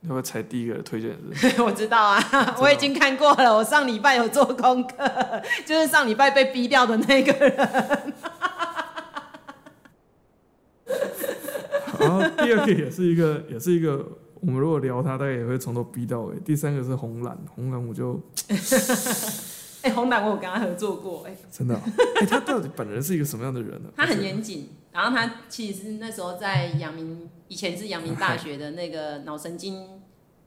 [0.00, 1.18] 你会不会猜第一个推荐人？
[1.64, 3.56] 我知道啊，我已经看过了。
[3.56, 4.96] 我上礼拜有做功课，
[5.64, 7.56] 就是上礼拜被逼掉的那个人。
[11.98, 14.06] 然后第二个也是一个，也是一个
[14.40, 16.38] 我们如果聊他，大概也会从头逼到尾。
[16.40, 18.20] 第三个是红蓝，红蓝我就，
[19.82, 21.80] 哎、欸，红蓝我有跟他合作过、欸，哎，真的、喔，
[22.16, 23.90] 哎、欸，他到底本人是一个什么样的人呢？
[23.96, 30.02] 他很严谨，然后他其实那时候在阳明，以前是阳明大学的那个脑神经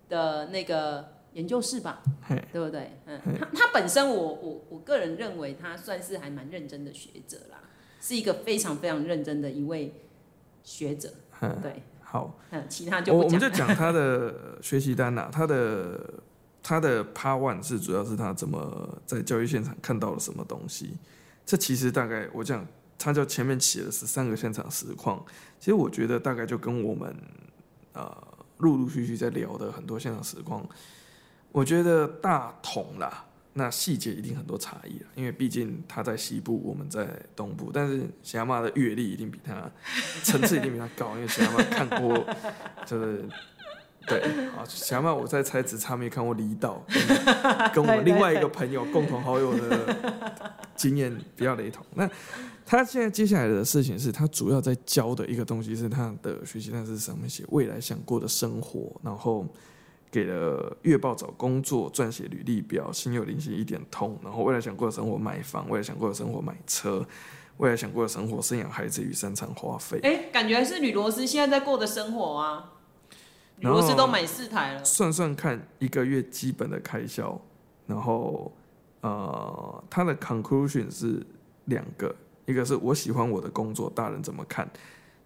[0.09, 2.01] 的那个研究室吧，
[2.51, 2.97] 对不对？
[3.05, 7.59] 嗯，他他本身我我我个人认为他算是还蛮认真的学者啦，
[8.01, 9.93] 是一个非常非常认真的一位
[10.63, 11.09] 学者，
[11.61, 11.83] 对。
[12.03, 15.97] 好，嗯其他就我我们就讲他的学习单呐，他的
[16.63, 20.97] 他的 Part One 是主要是他怎么在教育现场看到了什么东西。
[21.45, 22.65] 这其实大概我讲，
[22.97, 25.25] 他就前面写了十三个现场实况，
[25.59, 27.15] 其实我觉得大概就跟我们
[27.93, 28.15] 呃
[28.59, 30.67] 陆陆续续在聊的很多现场实况，
[31.51, 33.25] 我觉得大同啦。
[33.53, 39.69] 那细节一定很多差异啊，因为毕竟他在西部，我们在东部，但是霞妈的阅历一定比他
[40.23, 42.25] 层次一定比他高，因为霞妈看过，
[42.85, 43.25] 就是
[44.07, 44.19] 对
[44.55, 46.83] 啊， 霞妈我在猜只差没看过离岛，
[47.73, 49.95] 跟我们另外一个朋友共同好友的
[50.75, 51.85] 经验比较雷同。
[51.95, 52.09] 那
[52.65, 59.47] 他现在接下来的事情是他主要在教的一个东西是他的学习单是上面写未来想过的生活，然后。
[60.13, 64.19] 给了月报找工作，撰写履历表，心有灵犀一点通。
[64.21, 67.01] 然后未来想过的生活，买房；未来想过的生活，买车；
[67.55, 70.01] 未来想过的生活，生养孩子与三餐花费。
[70.03, 72.73] 哎、欸，感觉是吕罗斯现在在过的生活啊。
[73.61, 74.83] 吕罗斯都买四台了。
[74.83, 77.39] 算算看，一个月基本的开销，
[77.87, 78.51] 然后
[79.01, 81.25] 呃，他的 conclusion 是
[81.65, 82.13] 两个，
[82.45, 84.69] 一个是我喜欢我的工作，大人怎么看？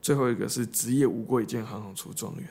[0.02, 2.48] 最后一个是职业无过一件，行行出状元。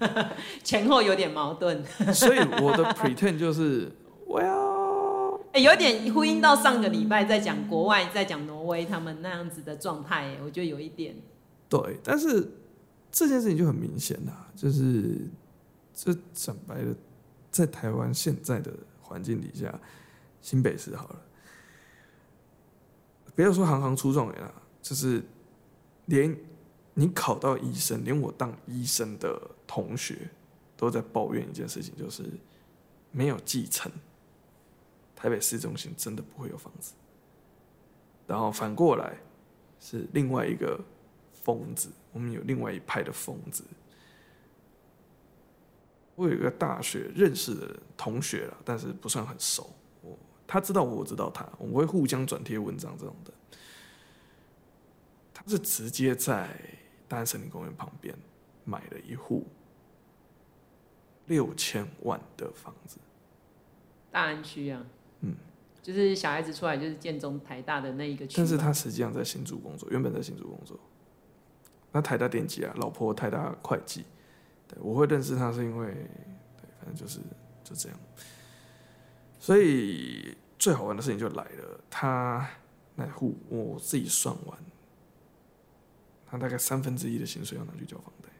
[0.64, 3.92] 前后有点矛盾，所以我的 pretend 就是
[4.26, 11.14] 我要，哎，有点呼应到上个礼拜在讲国外，在讲挪威他们那样子的状态，我觉得有一点。
[11.68, 12.50] 对，但是
[13.12, 15.28] 这件事情就很明显啦，就是
[15.94, 16.92] 这讲白了，
[17.52, 19.78] 在台湾现在的环境底下，
[20.40, 21.22] 新北市好了，
[23.36, 25.22] 不要说行行出状元啊，就是
[26.06, 26.36] 连。
[26.94, 30.28] 你考到医生，连我当医生的同学
[30.76, 32.22] 都在抱怨一件事情，就是
[33.10, 33.90] 没有继承。
[35.16, 36.92] 台北市中心真的不会有房子。
[38.26, 39.16] 然后反过来
[39.80, 40.78] 是另外一个
[41.32, 43.64] 疯子，我们有另外一派的疯子。
[46.14, 49.70] 我有一个大学认识的同学了，但是不算很熟。
[50.02, 53.32] 我他知道我，我知道他，我们会互相转贴文章这种的。
[55.32, 56.48] 他是直接在。
[57.08, 58.16] 大安森林公园旁边
[58.64, 59.46] 买了一户
[61.26, 62.96] 六千万的房子，
[64.10, 64.82] 大安区啊，
[65.20, 65.34] 嗯，
[65.82, 68.36] 就是小孩子出来就是建中台大的那一个区。
[68.38, 70.80] 但是他实际上在新竹工作，原本在新竹工作。
[71.92, 74.04] 那台大电机啊，老婆台大会计，
[74.66, 75.86] 对，我会认识他是因为，
[76.56, 77.20] 对，反正就是
[77.62, 77.98] 就这样。
[79.38, 82.48] 所以最好玩的事情就来了，他
[82.94, 84.58] 那户我自己算完。
[86.26, 88.30] 他大概三分之一的薪水要拿去交房贷，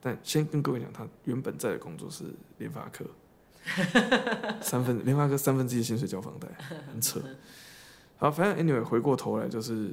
[0.00, 2.22] 但先跟各位讲，他原本在的工作是
[2.58, 3.04] 联发科，
[4.62, 6.46] 三分联发科三分之一的薪水交房贷，
[6.92, 7.20] 很扯。
[8.16, 9.92] 好，反正 anyway 回过头来就是，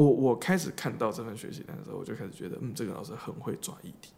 [0.00, 4.12] 我我开始看到这份学习单的时候，我就开始觉得，嗯，这个老师很会抓议题。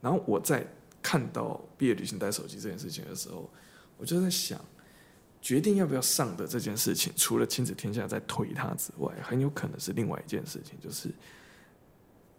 [0.00, 0.66] 然后我在
[1.00, 3.48] 看到毕业旅行带手机这件事情的时候，
[3.96, 4.60] 我就在想。
[5.42, 11.08] 决定要不要上的这件事情，除了亲子天下在推他之外，很有可能是另外一件事情，就是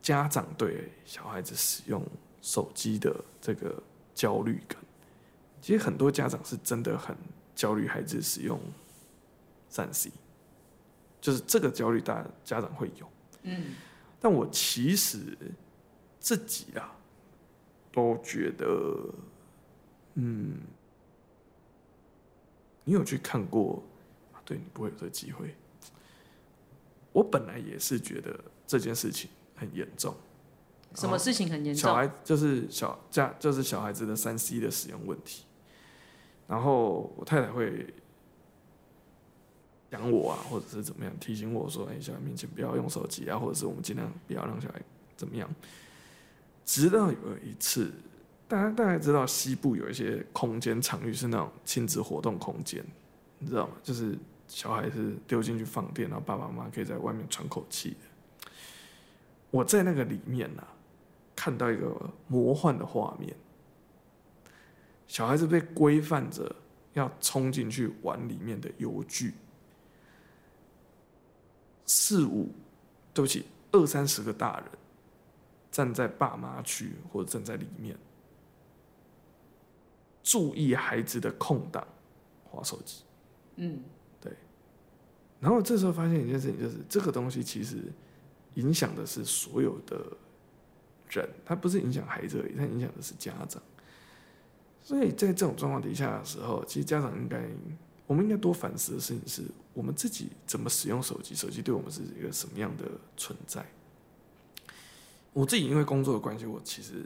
[0.03, 2.05] 家长对小孩子使用
[2.43, 3.11] 手机的
[3.41, 3.81] 这个
[4.13, 4.77] 焦虑感。
[5.63, 7.17] 其实很多家长是真的很
[7.55, 8.59] 焦虑孩子使用
[9.67, 10.11] 三 C，
[11.21, 13.09] 就是这个焦虑大家长会有。
[13.43, 13.75] 嗯，
[14.19, 15.37] 但我其实
[16.19, 16.93] 自己啊，
[17.93, 18.65] 都觉得，
[20.15, 20.57] 嗯。
[22.83, 23.81] 你有去看过？
[24.43, 25.55] 对，你不会有这个机会。
[27.13, 30.13] 我本来也是觉得这件事情很严重。
[30.95, 31.83] 什么事情很严重？
[31.83, 35.45] 小孩就是小家，就是小孩子的三 C 的使用问题。
[36.47, 37.93] 然后我太太会
[39.91, 44.81] 讲我啊，或者是怎么样提醒我说：“哎，小孩面前不要用手机啊，或者是我们尽量不要让小孩
[45.15, 45.47] 怎么样。”
[46.65, 47.91] 直到有一次。
[48.47, 52.83] 大家大概知道西部有一些空间场域是那种亲子活动空间，
[53.39, 53.73] 你知道吗？
[53.81, 54.13] 就是
[54.45, 58.51] 小孩子丢进去放电，然后爸爸妈妈可以在外面喘口气的。
[59.51, 60.67] 我在那个里面呢、啊，
[61.33, 61.95] 看到一个
[62.27, 63.33] 魔幻的画面，
[65.07, 66.53] 小孩子被规范着
[66.91, 69.33] 要冲进去玩里面的游具，
[71.85, 72.49] 四五，
[73.13, 74.67] 对不起，二三十个大人
[75.71, 77.97] 站在爸妈区或者站在里面，
[80.23, 81.85] 注意孩子的空档，
[82.43, 83.03] 划手机。
[83.55, 83.81] 嗯，
[84.19, 84.33] 对。
[85.39, 87.77] 然后这时候发现一件事情，就是这个东西其实
[88.55, 90.05] 影响的是所有的
[91.09, 93.61] 人，它不是影响孩子而已，它影响的是家长。
[94.83, 97.47] 所以在这种状况底下的时候，其实家长应该，
[98.11, 99.41] 我们应该多反思的事情是，
[99.73, 102.83] 我们自己怎么使用手机，手机对我们是一个什么样的
[103.15, 103.65] 存在。
[105.31, 107.05] 我自己因为工作的关系，我其实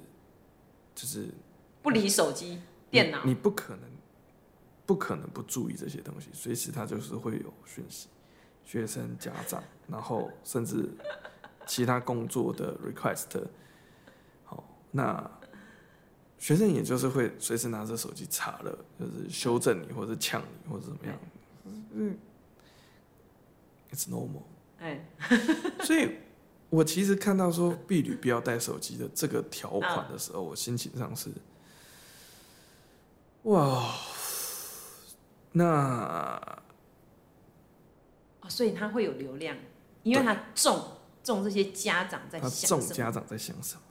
[0.95, 1.27] 就是
[1.83, 3.87] 不离手机、电脑，你不可能
[4.87, 8.07] 不可能不注意这些东西，随时它就是会有讯息，
[8.63, 10.89] 学生、家长，然后甚至
[11.67, 13.45] 其他工作的 request，
[14.43, 15.29] 好，那
[16.45, 21.19] 学生也就是会随时拿着手机查了，就是修正你，或者呛你，或者怎么样，
[21.91, 22.15] 嗯
[23.91, 24.43] ，it's normal，
[24.77, 25.03] 哎，
[25.83, 26.17] 所以。
[26.71, 31.29] 我其实看到说婢女不要带手机的这个条款的时候，我心情上是，
[33.43, 33.95] 哇，
[35.53, 36.35] 那，
[38.41, 39.55] 哦，所以他会有流量，
[40.03, 42.81] 因为他重重这些家长在想什么？
[42.81, 43.81] 重家长在想什么？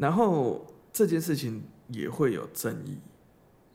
[0.00, 2.98] 哦，然后这件事情也会有争议。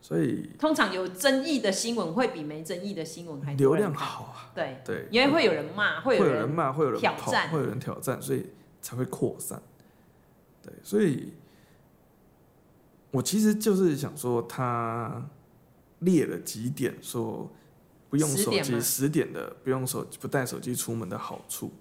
[0.01, 4.51] 所以，通常有争议的新闻会比没争议的新闻还流量好啊。
[4.53, 8.45] 对对，因为会有人骂，会有人骂，会有人挑战，会有人挑战，所以
[8.84, 9.59] 才会扩散。
[10.61, 11.34] 对，所以，
[13.09, 15.28] 我其实就是想说，他
[15.99, 17.51] 列了几点，说
[18.07, 21.71] 不用手机，十点的不用手不带手机出门的好处。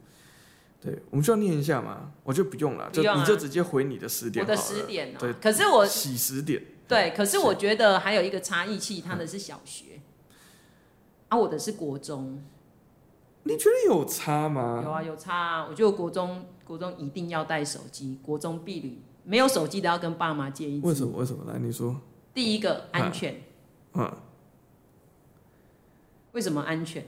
[0.84, 2.12] 对，我们需要念一下吗？
[2.22, 4.44] 我就不用了，就你就直接回你的十点。
[4.44, 6.62] 我的十点，对，可是我洗十点。
[6.86, 10.02] 对，可是我觉得还有一个差异器，他的是小学，
[11.28, 12.44] 啊，我的是国中。
[13.44, 14.82] 你觉得有差吗？
[14.84, 15.66] 有啊，有差啊。
[15.66, 20.86] 我觉得国中国中一定要带手机，国中必旅没有手机都要跟爸妈借一支。
[20.86, 21.18] 为什么？
[21.18, 21.50] 为什么？
[21.50, 21.98] 来，你说。
[22.34, 23.40] 第一个安全。
[23.94, 24.14] 嗯。
[26.32, 27.06] 为什么安全？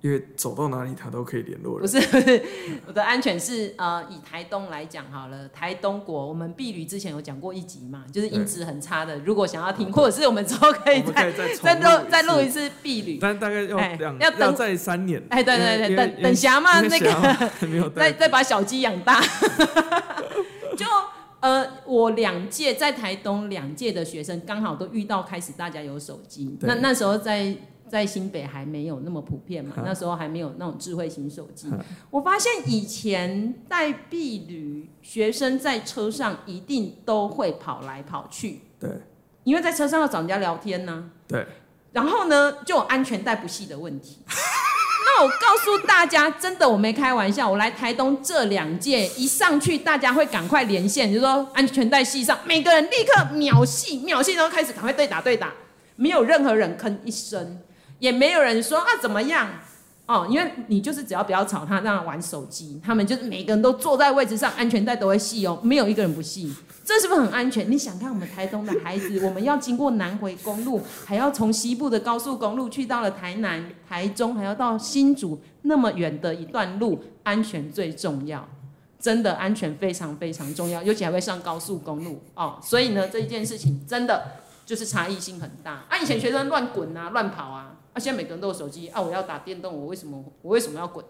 [0.00, 1.82] 因为走到哪里他都可以联络人。
[1.82, 2.42] 不是，不是，
[2.86, 19.20] 我的安全是呃，以台东来讲好了，台东国我们碧旅之前有讲过一集嘛，就是音质很差的，如果想要听，或者是我们之后可以再再录再录一次碧旅，但大概要两要等再三年，哎，对对对，等等霞嘛那个， 再再把小鸡养大，
[20.76, 20.86] 就
[21.40, 27.56] 呃，我两届在台东两届的学生刚好都遇到开始大家有手机，那那时候在。
[27.88, 31.68] 在新北还没有那么普遍嘛，那时候还没有那种智慧型手机。
[32.10, 38.90] 我发现以前带毕旅学生在车上一定都会跑来跑去，对，
[39.44, 41.10] 因为在车上要找人家聊天呢。
[41.26, 41.46] 对，
[41.92, 44.18] 然后呢就有安全带不系的问题。
[45.06, 55.52] 那我告诉大家，真的我没开玩笑，我来台东这两届一上去，大家会赶快连线，就说安全带系上，每个人立刻秒系，秒系都开始赶快对打对打，
[55.96, 57.58] 没有任何人吭一声。
[57.98, 59.48] 也没有人说啊怎么样？
[60.06, 66.50] 哦，因为你就是只要不要吵他，让他玩手机，他们就是每个人都坐在位置上，安全带都会系哦，没有一个人不系，
[66.82, 67.70] 这是不是很安全？
[67.70, 78.48] 你想看我们台东的孩子，我们要经过南回公路，还要从西部的高速公路去到了台南、台中，还要到新竹那么远的一段路，安全最重要，
[78.98, 82.22] 真的安全非常非常重要，尤其还会上高速公路。
[82.34, 84.22] 哦，所以呢，这一件事情真的
[84.64, 85.84] 就是差异性很大。
[85.90, 87.74] 啊，以前学生乱滚啊，乱跑啊。
[87.98, 89.02] 啊，现在每个人都有手机啊！
[89.02, 91.04] 我要打电动，我为什么我为什么要滚？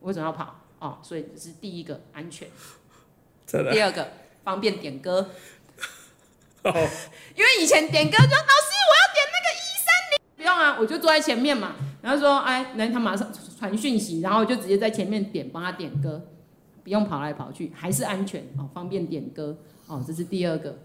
[0.00, 0.56] 我为什么要跑？
[0.80, 2.48] 哦，所以这是第一个安全。
[3.46, 4.08] 第二个
[4.42, 5.30] 方便点歌。
[6.64, 6.72] 哦。
[7.36, 11.76] 因为以前点歌说老师我要点那个一三零，不用啊，我就坐在前面嘛。
[12.02, 16.26] 然后说哎，那他马上传讯息，然后我就直接在前面点，帮他点歌，
[16.82, 20.76] 不用跑来跑去，还是安全哦，方便点歌哦，这是第二个。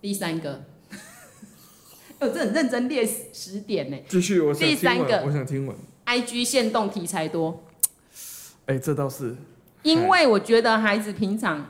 [0.00, 0.64] 第三个。
[2.20, 3.96] 我这很认真列十点呢。
[4.08, 5.76] 继续，我第三个，我想听闻。
[6.06, 7.64] IG 限动题材多。
[8.66, 9.36] 哎、欸，这倒是。
[9.82, 11.66] 因为我觉得孩子平常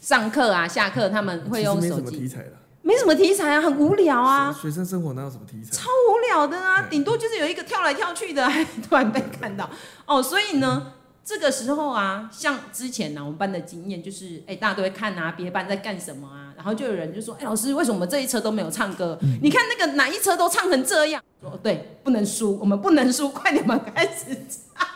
[0.00, 1.88] 上课啊、下课他们会用手机。
[1.88, 2.52] 没什么题材的。
[2.82, 4.52] 没什么题材啊，很无聊啊。
[4.52, 5.72] 学生生活哪有什么题材？
[5.76, 9.68] 超无聊的啊，顶多就是有一个跳来跳去的， 还突然被看到。
[10.06, 10.92] 哦，所以呢。
[11.24, 19.18] 这个时候啊，像之前呢、啊，我们班的经验就是，哎、欸，大家都会看啊，别班在干什么啊，然后就有人就说，哎、欸，老师，为什么这一车都没有唱歌？
[19.22, 21.20] 嗯、你看那个哪一车都唱成这样。
[21.40, 24.86] 说对，不能输，我们不能输， 快点嘛，开始唱。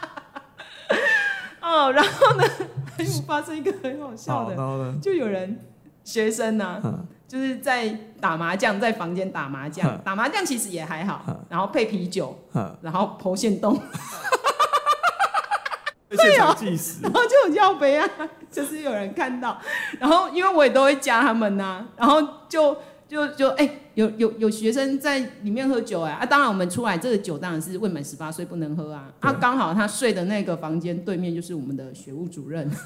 [1.61, 2.45] 哦，然后呢，
[2.97, 5.59] 还有发生一个很好笑的，就有人
[6.05, 7.89] 学生呢、啊，就是在
[8.21, 12.39] 打麻将，在房间打麻将，打麻将其实也还好，然后配啤酒，
[12.81, 13.77] 然后剖线洞。
[16.11, 18.09] 现场计时，然后就有要杯啊，
[18.51, 19.61] 就是有人看到，
[19.99, 22.77] 然后因为我也都会加他们呐、啊，然后就
[23.09, 32.71] 就就哎、欸，有有有学生在里面喝酒哎啊，当然我们出来这个酒当然是未满十八岁不能喝啊，啊刚好他睡的那个房间对面就是我们的学务主任。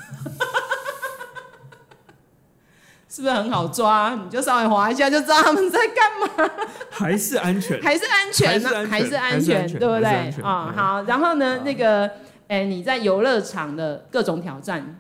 [3.13, 4.17] 是不是很好抓？
[4.23, 6.49] 你就稍微滑一下就知道他们在干嘛。
[6.91, 8.87] 还是安全，还是安全呢？
[8.89, 10.33] 还是安全，对不对？
[10.45, 11.03] 啊，好。
[11.03, 12.09] 然后呢，那个，
[12.51, 14.99] 哎，你在游乐场的各种挑战，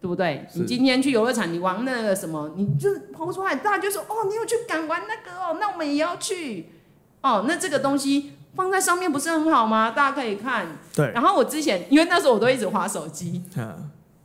[0.00, 0.46] 对不对？
[0.54, 6.66] 你今天去游乐场，你玩那个什么，你就是抛出来，大家就说：“哦，你有去敢玩那个哦，那我们也要去。”
[7.20, 9.90] 哦，那这个东西放在上面不是很好吗？
[9.90, 10.78] 大家可以看。
[10.94, 11.10] 对。
[11.10, 13.42] 然后我之前，因为那时候我都一直划手机。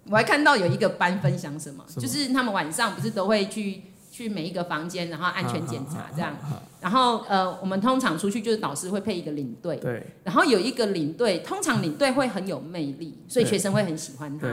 [0.10, 3.82] 我还看到有一个班分享什么，就是他们晚上不是都会去
[4.18, 6.36] 去每一个房间，然后安全检查这样。
[6.82, 10.04] 然后呃，我们通常出去就是导师会配一个领队，对。
[10.24, 14.48] 然后有一个领队，通常领队会很有魅力，所以学生会很喜欢他。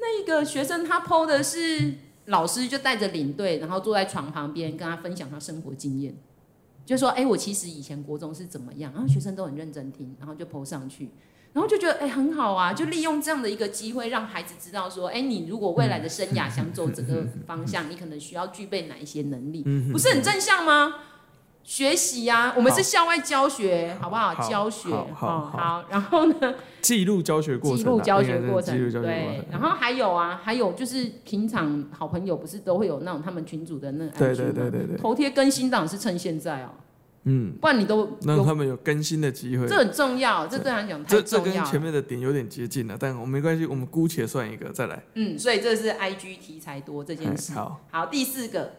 [0.00, 1.92] 那个学生他 PO 的是
[2.26, 6.14] 老师就带着领队，然后坐在床旁边跟他分享他生活经验，
[6.86, 11.10] 就说：“哎，我其实以前国中是怎么样。”然后学生都很认真听，然后就 PO 上去。
[11.52, 20.94] 然后就觉得哎、欸、很好啊，就利用这样的一个机会，让孩子知道说，哎、欸，你如果未来的生涯想走这个方向，你可能需要具备哪一些能力，不是很正向吗？
[21.64, 24.34] 学习呀、啊，我们是校外教学，好，好不好？
[24.34, 25.84] 好教学，好，好。
[25.90, 26.54] 然后呢？
[26.80, 29.44] 记录教学过程，记录教学过程，对。
[29.50, 36.70] 然后还有啊，还有就是平常好朋友不是都会有那种他们群组的那个，对对对对对，头贴更新档是趁现在哦。
[37.30, 41.22] 嗯，不然你都让他们有更新的机会，这很重要，这对他讲太重要。
[41.22, 45.02] 这这跟前面的点有点接近了，但我没关系，我们姑且算一个再来。
[45.12, 47.52] 嗯，所以这是 IG 题材多这件事。
[47.52, 48.72] 好，好，第四个，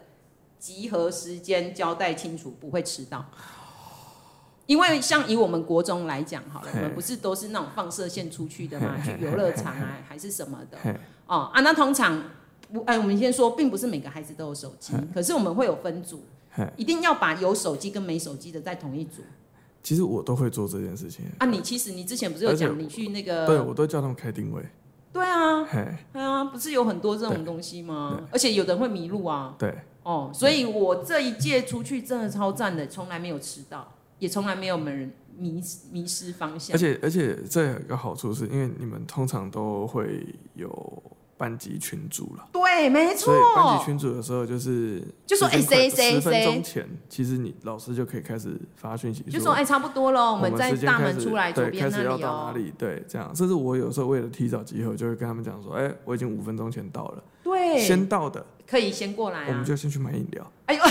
[0.58, 3.24] 集合时间交代清楚，不会迟到。
[4.66, 8.96] 因为像以我们国中来讲，好了，我们不是都是那种放射线出去的吗？
[9.04, 10.78] 去游乐场啊，还是什么的？
[11.26, 12.20] 哦啊，那通常
[12.72, 16.24] 不，哎，我们先说，并不是每个孩子都有手机，可是我们会有分组。
[16.76, 19.22] 一定要把有手机跟没手机的在同一组。
[19.82, 21.46] 其实我都会做这件事情啊。
[21.46, 23.46] 你其实你之前不是有讲你去那个？
[23.46, 24.62] 对，我都叫他们开定位。
[25.12, 25.64] 对啊，
[26.12, 28.20] 对啊，不是有很多这种东西吗？
[28.30, 29.54] 而且有的人会迷路啊。
[29.58, 29.74] 对。
[30.02, 36.74] 哦，所以我这一届出去真的超赞的，从来没有迟到，也从来没有没人迷迷失方向。
[36.74, 41.02] 而且而且这有一个好处是因为你们通常都会有。
[41.40, 43.32] 班级群组了，对，没错。
[43.32, 52.02] 所以班级群组的时候就是，就说哎，谁谁十分钟前，其实你老师就可以开始发讯息，就说哎，差不多了，我们在大门出来左边那里哦。
[52.02, 52.70] 对，开始要到哪里？
[52.76, 53.34] 对，这样。
[53.34, 57.24] 甚至我有时候为了提早集合，就会跟他们讲说，哎，我已经五分钟前到了。
[57.42, 60.52] 对，先到的可以先过来，我们就先去买饮料。
[60.66, 60.82] 哎呦，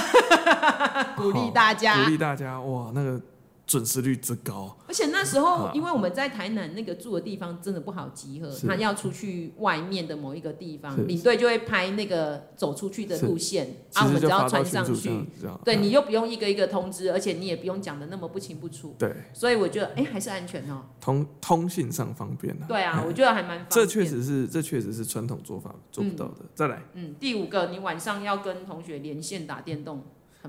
[1.15, 3.21] 鼓励大家，鼓励大家，哇，那个。
[3.69, 15.23] 准时率之高，而且那时候，因为我们在台南那个住的地方真的不好集合，他要出去外面的某一个地方，领队就会拍那个走出去的路线，啊，我们只要传上去，
[15.63, 30.03] 对，你又不用一个一个通知，而且你也不用讲的那么不清不楚，对，所以我觉得，哎，还是安全哦，通通信上方便啊，对啊，我觉得还蛮方便，这确实是，这确实是传统做法做不到的，再来，嗯，第五个，你晚上要跟同学连线打电动。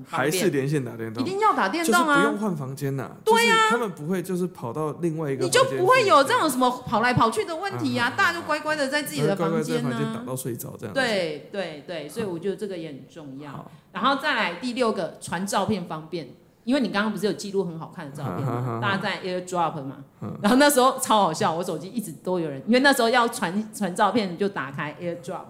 [0.06, 2.20] 还是连线打电动，一定要打电动啊！
[2.20, 3.10] 不用换房间呐。
[3.24, 8.14] 对呀，他们不会就是跑到另外一个，你就不会有这种什么跑来跑去的问题啊！
[8.16, 10.94] 大家就乖乖的在自己的房间呢，打到睡着这样。
[10.94, 13.68] 对对对，所以我觉得这个也很重要。
[13.90, 16.28] 然后再来第六个，传照片方便，
[16.62, 18.78] 因为你刚刚不是有记录很好看的照片吗？
[18.80, 19.96] 大家在 AirDrop 嘛，
[20.40, 25.46] 然后那时候超好笑，我手机一直都有人，因为那时候要传传照片，就打开 AirDrop，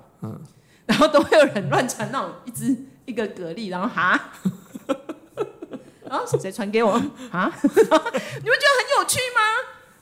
[0.86, 2.74] 然后都会有人乱传那种一支。
[3.10, 4.32] 一个蛤蜊，然后哈，
[6.08, 7.00] 然后谁传给我啊？
[7.62, 9.40] 你们觉得很有趣吗？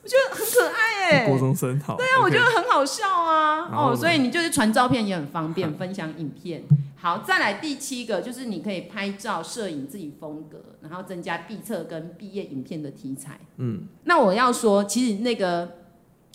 [0.03, 3.69] 我觉得很可爱哎，国中生好，对啊，我觉得很好笑啊。
[3.71, 6.63] 哦，所以你就是传照片也很方便，分享影片。
[6.97, 13.39] 好，再来第七个，就是你可以拍照、摄影自己风格，然后增加毕册跟毕业影片的题材。
[13.59, 15.77] 嗯，那我要说，其实那个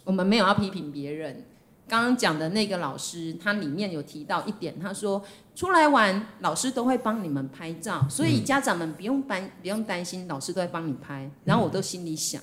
[0.04, 1.46] 我们没有要批评别人。
[1.94, 5.24] 刚刚讲的那个老师，他里面有提到一点，他说
[5.54, 11.30] 出来玩，老师都会帮你们拍照，所以家长们不用担不用担心，老师都会帮你拍。
[11.44, 12.42] 然后我都心里想，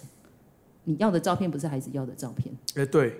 [0.84, 2.55] 你要的照片不是孩子要的照片。
[2.76, 3.12] 哎，对，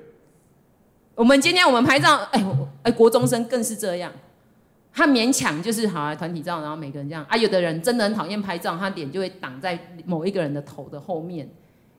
[1.17, 2.47] 我们今天我们拍照，哎，
[2.85, 4.13] 哎，国中生更是这样，
[4.93, 9.77] 他勉强就是好啊，团体照，然后每个人这样啊，有的人真的很讨厌拍照，他脸就会挡在
[10.07, 11.51] 某一个人的头的后面。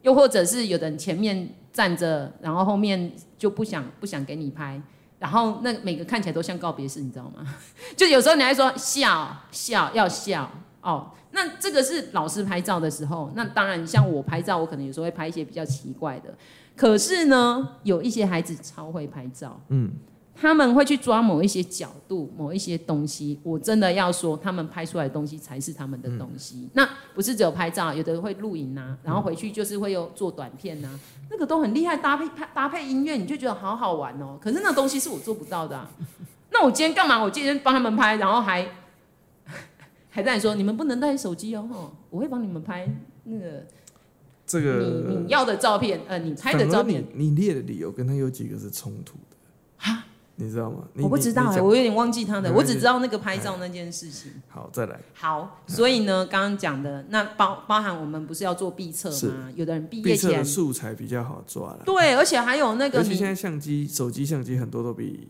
[0.03, 4.81] 又或者是有的人前面站着，然后后面就不想不想给你拍，
[5.19, 7.45] 然后那每个看起来都像告别式，你知道吗？
[7.95, 10.49] 就有时候你还说笑笑要笑，
[10.81, 16.33] 哦，那这个是老师拍照的时候，那当然像我拍照，我可能有时候会拍一些比较奇怪的。
[16.75, 19.91] 可是呢，有一些孩子超会拍照，嗯，
[20.35, 23.39] 他们会去抓某一些角度、某一些东西。
[23.43, 26.61] 我真的要说，他们拍出来的东西才是他们的东西。
[26.63, 34.37] 嗯、那不是只有拍照，有的人会录影啊，然后回去就是会有做短片啊，那个都很厉害，搭配搭配音乐，你就觉得好好玩哦。
[34.41, 35.89] 可是那东西是我做不到的、啊，
[36.51, 37.21] 那我今天干嘛？
[37.21, 38.67] 我今天帮他们拍，然后还。
[40.13, 42.85] 还在说你们不能带手机哦，我会帮你们拍
[43.23, 43.65] 那个
[44.45, 47.01] 这个你你要的照片，呃，你拍的照片。
[47.13, 49.37] 你你列的理由跟他有几个是冲突的？
[50.41, 50.77] 哈，你知道吗？
[51.01, 54.31] 我不知道哎，我有点忘记他的，我只知道那个拍照那件事情。
[54.49, 54.99] 好，再来。
[55.13, 59.49] 好，所以呢，刚刚讲的那包包含我们不是要做毕测吗？
[59.55, 61.79] 有的人毕业前素材比较好抓了。
[61.85, 65.27] 对，而且还有那个，而且现在相机、手机相机很多都比。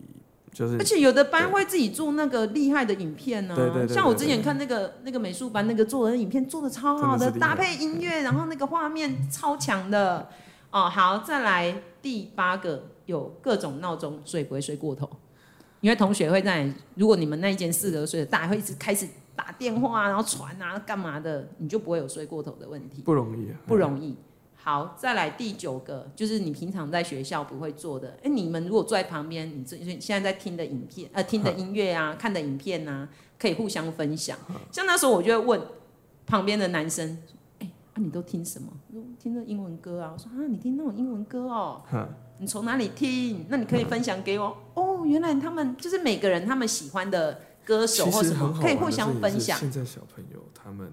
[0.54, 10.28] 就是、而且有的班会自己做那个厉害的影片呢、啊，像我之前看那个那个美术班那个做的影片做的超好的，搭配音乐，然后那个画面超强的。
[10.70, 15.08] 哦，好，再来第八个，有各种闹钟，所以不会睡过头。
[15.80, 23.02] 因为同学会在，如果你们那一间四个睡的，大家会一直开始打电话，然后传啊，干嘛的，你就不会有睡过头的问题。
[23.02, 24.16] 不容易啊，不容易。
[24.54, 28.16] 好，再来第九个，就是你平常在学校不会做的。
[28.22, 34.38] 哎，你们如果坐在旁边，你这现在在听的影片，呃，听的音乐啊，看的影片啊，可以互相分享。
[34.70, 35.60] 像那时候，我就会问
[36.24, 37.18] 旁边的男生，
[37.58, 38.68] 哎，啊，你都听什么？
[39.18, 40.12] 听着英文歌啊。
[40.14, 41.82] 我说啊，你听那种英文歌哦。
[42.42, 43.46] 你从哪里听？
[43.48, 44.56] 那你可以分享给我。
[44.74, 49.56] 哦，原来他们就是每个人他们喜欢的歌手或什么，可以互相分享。
[49.56, 50.90] 现在小朋友他们。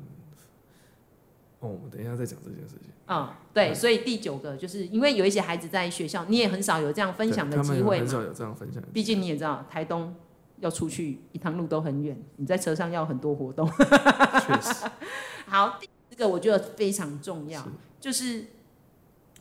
[1.60, 2.91] 哦，我们等一下再讲这件事情。
[3.08, 8.06] 嗯，对，所以第九个就是因为有一些孩子在学校，你也很少有这样分享的机会嘛。
[8.06, 8.82] 很少有这样分享。
[8.93, 10.16] 毕竟你也知道，台东
[10.60, 13.68] 要出去一趟路都很远，你在车上要很多活动。
[13.68, 14.86] 确实。
[15.50, 17.70] 好，第四个我觉得非常重要，是
[18.00, 18.45] 就是。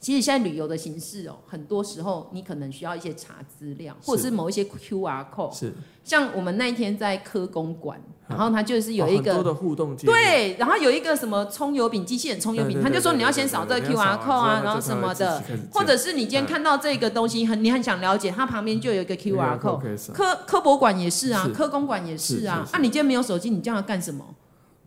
[0.01, 5.59] 其实现在旅游的形式哦，很多时候你可能需要一些查资料，或者是某一些 QR code。
[5.59, 5.72] 是。
[6.05, 9.94] 像我们那一天在科公馆，然后它就是有一个很多的互动。
[9.94, 20.12] 对，然后有一个什么葱油饼机器人葱油饼，他就说你要先扫这个 QR code 啊，然后什么的，或者是你今天看到这个东西很你很想了解，它旁边就有一个 QR code。
[20.12, 22.66] 科科博馆也是啊，科公馆也是啊。
[22.72, 24.24] 啊，你今天没有手机，你这样要干什么？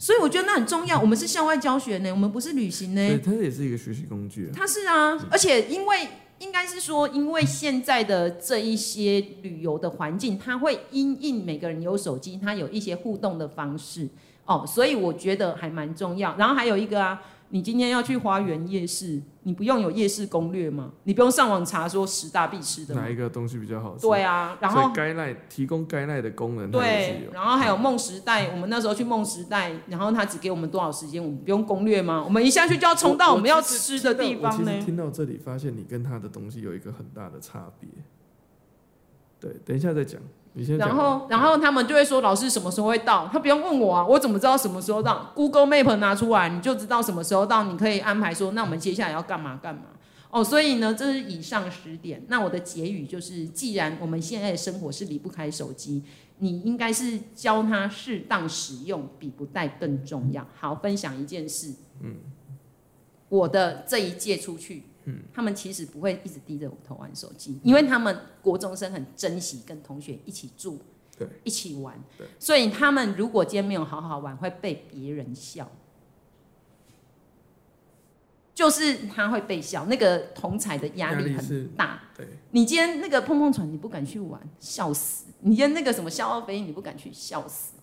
[0.02, 1.00] 所以我觉得那很重要。
[1.00, 3.08] 我们是校外教学呢，我们不是旅行呢。
[3.08, 4.52] 对，它也是一个学习工具啊。
[4.52, 6.08] 它是啊，而且因为
[6.40, 14.10] 应该是说，因为现在的这一些旅游的环境，它会因应每个人有手机，它有一些互动的方式
[14.46, 16.36] 哦，所以我觉得还蛮重要。
[16.36, 17.22] 然后还有一个啊。
[17.52, 20.94] 你今天要去花园夜市，你不用有夜市攻略吗？
[21.04, 23.02] 你不用上网查说十大必吃的吗？
[23.02, 24.08] 哪一个东西比较好吃？
[24.08, 26.72] 对啊，然后该赖提供该赖的功能。
[26.72, 31.22] 对，然后还有梦时代，我们那时候去梦时代，然后他只给我们多少时间？
[31.22, 32.24] 我们不用攻略吗？
[32.24, 34.72] 我们一下去就要冲到我们要吃的地方呢。
[34.72, 37.90] 我其实听到这里，发现你跟他的东西有一个很大的差别。
[39.42, 40.22] 对，等一下再讲。
[40.78, 47.64] 然后，然后他们就会说：“老师什么时候会到？”他不用问我啊，我怎么知道什么时候到？Google Map 拿出来，你就知道什么时候到。
[47.64, 49.84] 你可以安排说：“那我们接下来要干嘛干嘛？”
[50.30, 52.26] 哦，所以呢，这是以上十点。
[52.28, 56.04] 那我的结语就是：既然我们现在的生活是离不开手机，
[56.40, 60.46] 你应该是教他适当使用，比不带更重要。
[60.60, 61.74] 好，分享一件事。
[62.02, 62.16] 嗯，
[63.30, 64.84] 我的这一届出去。
[65.06, 70.80] 嗯，他们其实不会一直低着头玩手机，因为他们国中生很珍惜跟同学一起住，
[71.18, 75.72] 对，一起玩，对，所以他们如果今天没有好好玩，会被别人笑，
[78.54, 82.04] 就是他会被笑，那个同侪的压力很大。
[82.16, 87.74] 对，你今天那个碰碰船，你不敢去玩，笑死；你今天那个什么笑傲飞，你不敢去，笑死。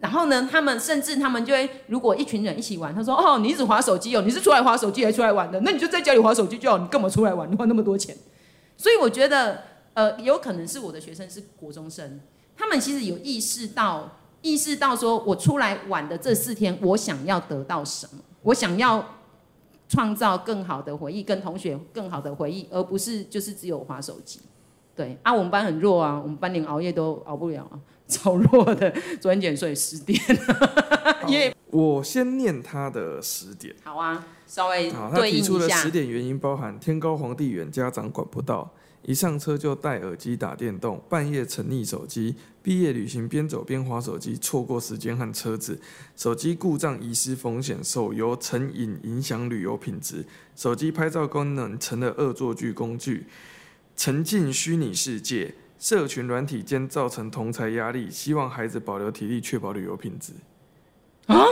[0.00, 5.58] 然后呢，他们甚至他们就会，如果一群人一起玩，他说：“哦，你一直划手机哦，你是出来划手机还是出来玩的？
[5.60, 7.50] 那你就在家里划手机就好，你干嘛出来玩？
[7.50, 8.14] 你花那么多钱。”
[8.76, 9.62] 所以我觉得，
[9.94, 12.20] 呃，有可能是我的学生是国中生，
[12.56, 18.20] 他们其实有意识到，意识到说我出来玩的这四天，我想要得到什么？
[18.42, 19.02] 我想要
[19.88, 24.40] 创造更好的回忆，跟同学更好的回忆，而不是就是只有划手机。
[24.94, 27.78] 对啊，我们班很弱啊，我们班连熬夜都熬不了啊。
[28.08, 28.90] 超弱的，
[29.20, 30.20] 昨天减税十点。
[31.28, 33.74] 耶， 我先念他的十点。
[33.82, 35.10] 好啊，稍微好。
[35.10, 38.70] 他提出的十点原因包含：天高皇帝远，家长管不到；
[39.02, 45.78] 一上车就戴耳机打电动；半夜沉溺手机；毕业旅行边走边滑手机，错过时间和车子；
[46.14, 53.24] 手机故障遗失风险；手游成瘾影响旅游品质；手机拍照功能成了恶作剧工具；
[53.96, 55.54] 沉浸虚拟世界。
[55.84, 60.32] 社群软体间造成同才压力，希望孩子保留体力，确保旅游品质。
[61.26, 61.44] 啊？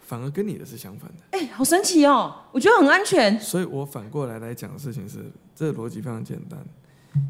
[0.00, 1.24] 反而跟你的是相反的。
[1.32, 2.32] 哎、欸，好神奇哦！
[2.52, 3.36] 我觉得很安全。
[3.40, 6.64] 所以我反过来来讲的事情是，这个逻辑非常简单。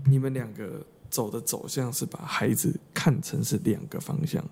[0.04, 4.44] 你们两个走的走向是把孩子看成是两个方向，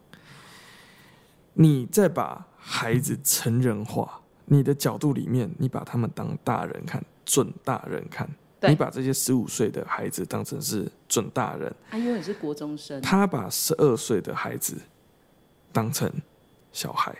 [1.52, 8.26] 你再把孩子成人化，你的角度里面，你把他们当大人看，准大人看。
[8.62, 14.76] 你把这些十五岁的孩子当成是准大人，啊，因为你是国中生，他把十二岁的孩子
[15.70, 16.10] 当成
[16.72, 17.16] 小孩。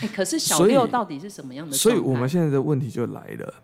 [0.00, 1.74] 欸，可是小六到底是什么样的？
[1.74, 3.54] 所以，所以我们现在的问题就来了。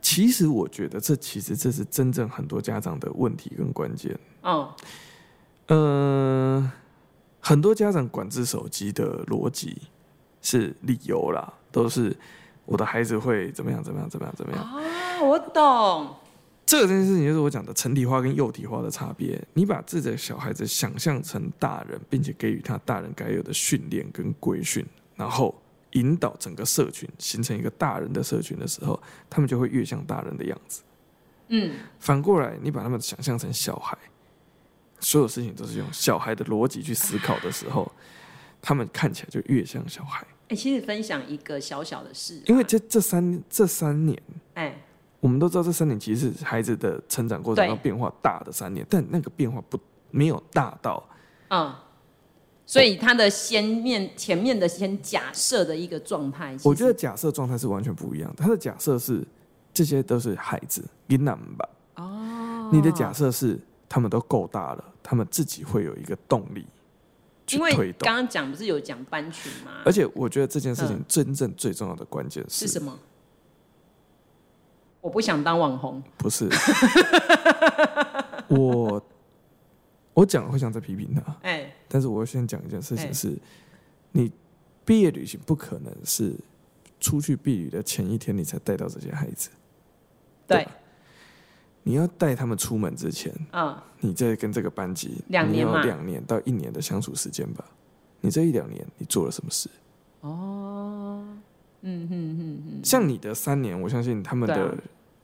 [0.00, 4.16] 其实，我觉得这其实这是真正很多家长的问题跟关键。
[4.42, 4.72] 哦，
[5.66, 6.72] 呃，
[7.40, 9.82] 很多家长管制手机的逻辑
[10.40, 12.16] 是理由啦，都是。
[12.64, 13.82] 我的孩子会怎么样？
[13.82, 14.08] 怎么样？
[14.08, 14.34] 怎么样？
[14.36, 14.62] 怎么样？
[14.62, 16.16] 啊，我懂。
[16.66, 19.38] 这个这件事情就是我讲的成体化跟幼体化的差别。
[19.52, 24.84] 你把自己的小孩子想象成大人，并且给予他大人该有的训练跟规训，
[25.14, 25.54] 然后
[25.90, 28.98] 引导整个社群形成一个大人的社群的时候，
[29.28, 30.82] 他们就会越像大人的样子。
[31.48, 31.74] 嗯。
[32.00, 33.96] 反过来，你把他们想象成小孩，
[35.00, 37.92] 所有事情都是用小孩的逻辑去思考的时候，
[38.62, 40.26] 他们看起来就越像小孩。
[40.46, 44.22] 哎、欸，其实分享一个小小的事，因为这这三这三年，
[44.54, 44.84] 哎、欸，
[45.20, 49.78] 我们都知道这三年其实是孩子的成长过程中变化大的三年，但那个变化不
[50.10, 51.02] 没有大到，
[51.48, 51.74] 嗯，
[52.66, 58.42] 所以他的先面前面的先假设的一个状态，我觉得假设状态是完全不一样的。
[58.44, 59.26] 他的假设是
[59.72, 61.68] 这些都是孩子，你难吧？
[61.96, 66.66] 哦，你的假设是他们都够大了，他们自己会有一个动力。
[67.50, 69.82] 因为刚刚讲不是有讲班群吗？
[69.84, 72.98] 而且我觉得这件事情真正最重要的关键是，是什么？
[75.00, 76.02] 我不想当网红。
[76.16, 76.48] 不是，
[78.48, 79.02] 我
[80.14, 81.20] 我讲会想再批评他。
[81.42, 83.38] 哎、欸，但是我先讲一件事情是，欸、
[84.12, 84.32] 你
[84.84, 86.34] 毕业旅行不可能是
[86.98, 89.50] 出去避雨的前一天你才带到这些孩子。
[90.46, 90.66] 对。
[91.86, 97.64] 你要带他们出门之前，嗯，你在跟这个班级两年嘛，两年到一年的相处时间吧。
[98.20, 99.68] 你这一两年你做了什么事？
[100.22, 101.22] 哦，
[101.82, 104.74] 嗯嗯嗯嗯，像你的三年，我相信他们的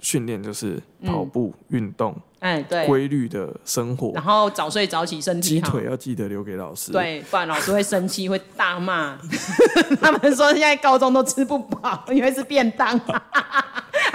[0.00, 9.18] 训练就是跑步、运动，哎，对，规律的生活，然后早睡早起，身体好，鸡腿要记得留给老师，对，不然老师会生气，会大骂。
[9.98, 13.00] 他们说现在高中都吃不饱，因为是便当。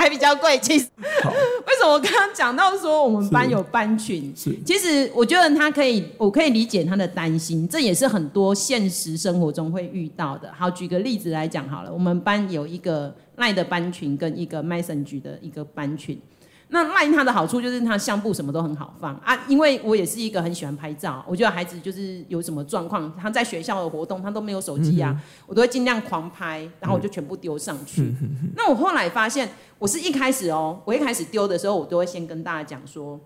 [0.06, 4.32] 还比较贵，其实 为什么我刚刚讲到说我们班有班群？
[4.36, 10.54] 是，其实我觉得他可以，我可以理解他的担心，这也是很多现实生活中会遇到的。
[10.56, 16.22] 好，举个例子来讲好了，我们班有一个赖的班群跟一个 Messenger 的一个班群。
[16.70, 28.02] 那赖它的好处就是它相簿什么都很好放啊，因为我也是一个很喜欢拍照，我觉得孩子就是有什么状况，他在学校的活动他都没有手机啊，嗯、我都会尽量狂拍，然后我就全部丢上去。
[28.02, 29.48] 嗯、那我后来发现，
[29.78, 33.20] 我是一开始哦，我一开始丢的时候，我都会先跟大家讲说，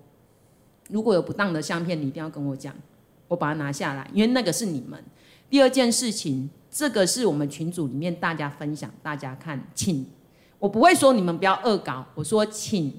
[0.90, 2.76] 如果有不当的相片，你一定要跟我讲，
[3.30, 5.02] 我把它拿下来，因为那个是你们。
[5.50, 10.06] 第二件事情，这个是我们群组里面大家分享，大家看，请
[10.60, 12.94] 我不会说你们不要恶搞，我说请。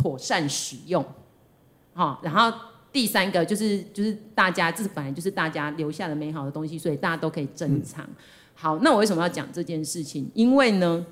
[0.00, 1.04] 妥善使用，
[1.92, 2.50] 好，然后
[2.90, 8.08] 第三个就是就是大家这本来就是大家留下的美好的东西，所以大家都可以珍藏。
[8.54, 10.30] 好，那我为什么要讲这件事情？
[10.32, 11.04] 因为呢，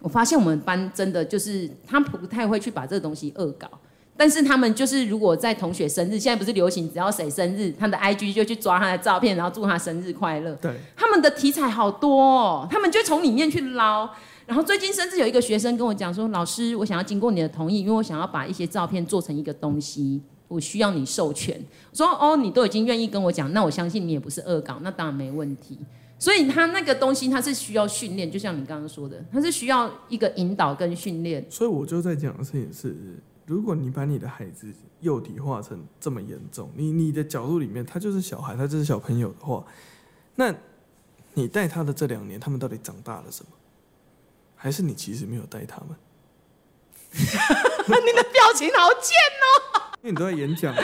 [0.00, 3.66] 我发现我们班真的就是他们不太会去把这个东西恶搞，
[4.14, 10.54] 但是他们就是如果在同学生日，现在不是流行只要谁生日，他的 IG 就去抓他的照片，然后祝他生日快乐。
[10.56, 14.10] 对，他们的题材好多哦，他们就从里面去捞。
[14.50, 21.56] 然后最近甚至有一个学生跟我讲说：“老师，我想要经过你的同意，因为我想要把一些照片做成一个东西，我需要你授权。”
[21.92, 25.78] 我说：“哦，你都已经愿意跟我讲，那我相信你也不是恶搞，那当然没问题。”
[26.18, 31.46] 所以他那个东西他是需要训练，就像你刚刚说的，他是需要一个引导跟训练。
[31.48, 32.96] 所以我就在讲的事情是，
[33.46, 34.66] 如果你把你的孩子
[34.98, 39.64] 幼体化成这么严重，你你的角度里面他就是小孩，他就是小朋友的话，
[40.34, 40.52] 那
[41.34, 43.50] 你带他的这两年，他们到底长大了什么？
[44.62, 45.96] 还是你其实没有带他们？
[47.16, 49.96] 你的表情好贱哦！
[50.02, 50.82] 因为你都在演讲啊。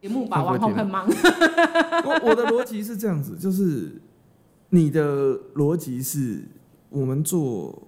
[0.00, 1.06] 节目把往后很忙。
[1.06, 4.02] 我我的逻辑是这样子，就是
[4.70, 6.42] 你的逻辑是，
[6.88, 7.80] 我们做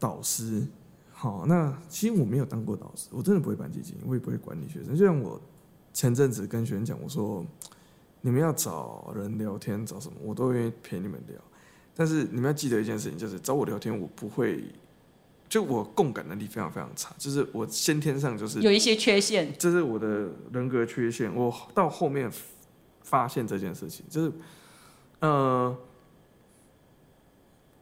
[0.00, 0.66] 导师，
[1.12, 4.96] 好，那其实我没有当过导师，我真的不会办基金，我也不会管理学生。
[4.96, 5.40] 就像我
[5.92, 7.46] 前阵子跟学生讲，我说
[8.20, 11.40] 你们要找人聊天，找什么，我都愿意陪你们聊。
[11.96, 14.62] 但是你们要记得一件事情，就是找我聊天，我不会，
[15.48, 21.34] 就我共感能力非常非常差，就是我先天上就是有一些缺陷，这是我的人格缺陷。
[21.34, 22.30] 我到后面
[23.02, 24.32] 发现这件事情，就是
[25.20, 25.74] 呃，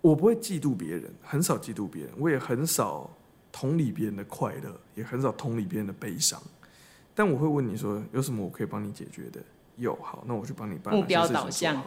[0.01, 3.11] 我不会嫉妒别人，很少嫉妒别人，我也很少
[3.51, 6.41] 同理别人的快乐，也很少同理别人的悲伤。
[7.15, 9.41] 但我会问你说，有什么我可以帮你解决的？
[9.77, 10.95] 有，好，那我去帮你办。
[10.95, 11.83] 目标导向，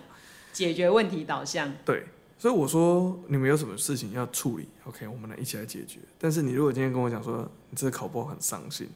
[0.52, 1.72] 解决问题导向。
[1.86, 2.04] 对，
[2.40, 6.00] 所以我说你们有什么事情要处理，OK，我们来一起来解决。
[6.20, 8.88] 但是你如果今天跟我讲说你这次考不好很伤心，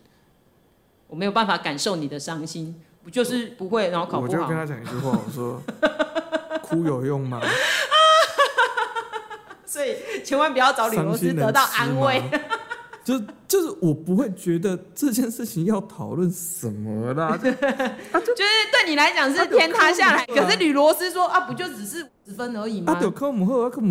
[1.07, 4.27] 我没有办法感受你的伤心，不就是不会，然后考不好。
[4.27, 5.61] 我就跟他讲一句话，我说
[6.61, 7.41] 哭有用吗？
[9.65, 12.21] 所以千万不要找李罗斯得到安慰。
[13.03, 22.93] 就就是我不会觉得这件事情要讨论什么啦，就， 啊、就，就是对你来讲是天塌下来，可是吕罗斯说啊，不就只是十分而已吗？
[22.93, 23.89] 啊，就考不好，考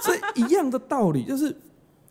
[0.00, 1.54] 所以一样的道理就是，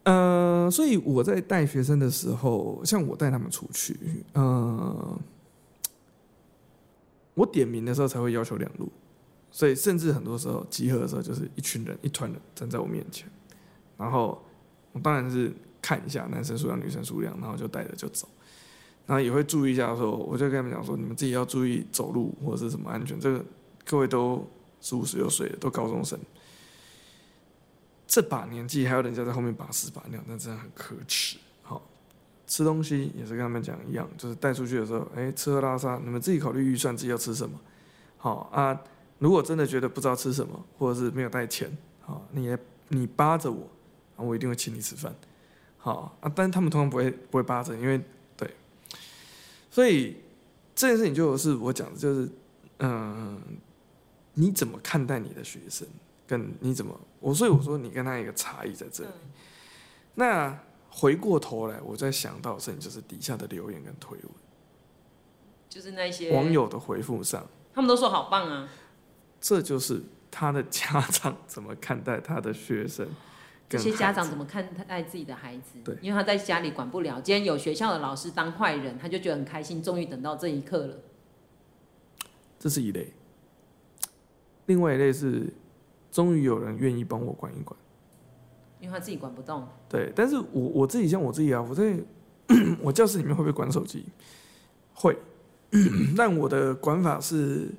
[0.03, 3.97] 呃，所以我在带学生的时候，像我带他们出去，
[4.33, 5.19] 呃，
[7.33, 8.87] 我点名的时候才会要求两路。
[9.49, 13.27] 所以，甚至很多时候集合的时候，就是一群人、一团人站在我面前，
[13.97, 14.43] 然后
[14.91, 18.27] 我当然是看一下男生数量、女生数量，然后就带着就走。
[19.07, 23.19] 然后也会注意一下，说我就跟他们讲说，你们自己要注意走路或者是什么安全。
[23.19, 23.43] 这个
[23.85, 24.45] 各位都
[24.81, 26.19] 十五十六岁了，都高中生，
[28.05, 31.37] 这把年纪还有人家在后面把屎把尿，那真的很可耻。
[31.63, 31.81] 好，
[32.45, 37.57] 吃东西也是跟他们讲一样，就是带出去的时候，哎，吃喝拉撒，你们自己考虑预算，自己要吃什么。
[38.17, 38.79] 好啊。
[39.19, 42.57] 如果真的觉得不知道吃什么，或者是没有带钱，好，你也
[42.89, 43.67] 你扒着我，
[44.15, 45.13] 我一定会请你吃饭，
[45.77, 46.31] 好啊。
[46.35, 47.99] 但是他们通常不会不会扒着，因为
[48.35, 48.49] 对，
[49.71, 50.17] 所以
[50.75, 52.29] 这件事情就是我讲的，就是
[52.79, 53.41] 嗯，
[54.35, 55.87] 你怎么看待你的学生，
[56.27, 59.09] 跟你怎么我，所以我说你跟他一个差异在这里。
[60.13, 60.57] 那
[60.89, 64.29] 回过头来，我在想到的事情就是底下的留言跟推文，
[65.69, 68.69] 就是那些网友的回复上，他们都说好棒啊。
[69.39, 73.07] 这就是他的家长怎么看待他的学生，
[73.69, 75.79] 这些家长怎么看待自己的孩子？
[75.83, 80.95] 对，因为他在家里管不了，今天有学校的老师当坏人，他就觉得很开心，终于等到这一刻了。
[82.59, 83.13] 这是一类，
[84.65, 85.53] 另外一类是，
[86.11, 87.79] 终于有人愿意帮我管一管，
[88.79, 89.67] 因为他自己管不动。
[89.87, 91.97] 对，但是我我自己像我自己啊，我在
[92.81, 94.05] 我教室里面会不会管手机？
[94.93, 95.15] 会，
[96.17, 97.69] 但我的管法是。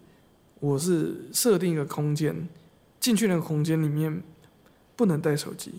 [0.60, 2.48] 我是设定一个空间，
[2.98, 4.22] 进去那个空间里面
[4.96, 5.74] 不能带手机。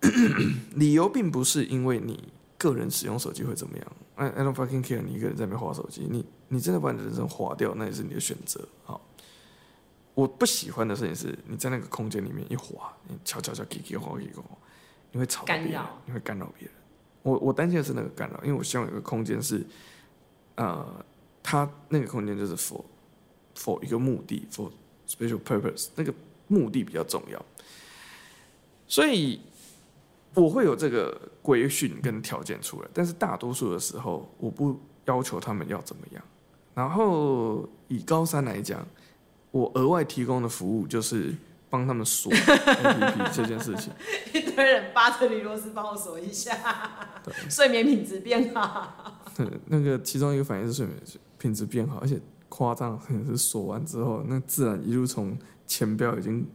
[0.74, 8.66] 理由并不是因为你个人使用手机会怎么样，I I don't fucking care，你一个人在那边滑手机，你你真的把你的人生划掉，那也是你的选择。
[8.84, 9.00] 好，
[10.14, 14.40] 我不喜欢的事情是你在那个空间里面一滑，你悄悄悄叽叽滑叽叽，
[15.10, 16.74] 你会吵到别人，你会干扰别人。
[17.22, 19.66] 我我担心的是那个干扰，因为我希望有个空间是，
[20.54, 21.04] 呃，
[21.42, 22.84] 它那个空间就是 for。
[23.58, 24.70] For 一个目的，for
[25.08, 26.14] special purpose，那个
[26.46, 27.44] 目的比较重要，
[28.86, 29.40] 所以
[30.34, 36.22] 我会有这个规训跟条件出来，但是大多数的时候，我不要求他们要怎么样。
[36.74, 38.86] 然后以高三来讲，
[39.50, 41.34] 我额外提供的服务就是
[41.68, 43.92] 帮他们锁 APP 这件事情。
[44.32, 46.56] 一堆人扒着李罗斯帮我锁一下，
[47.24, 49.24] 对，睡眠品质变好。
[49.36, 50.96] 对，那个其中一个反应是睡眠
[51.38, 52.20] 品质变好，而且。
[52.48, 55.36] 夸张，是锁完之后，那自然一路从
[55.66, 56.46] 前标已经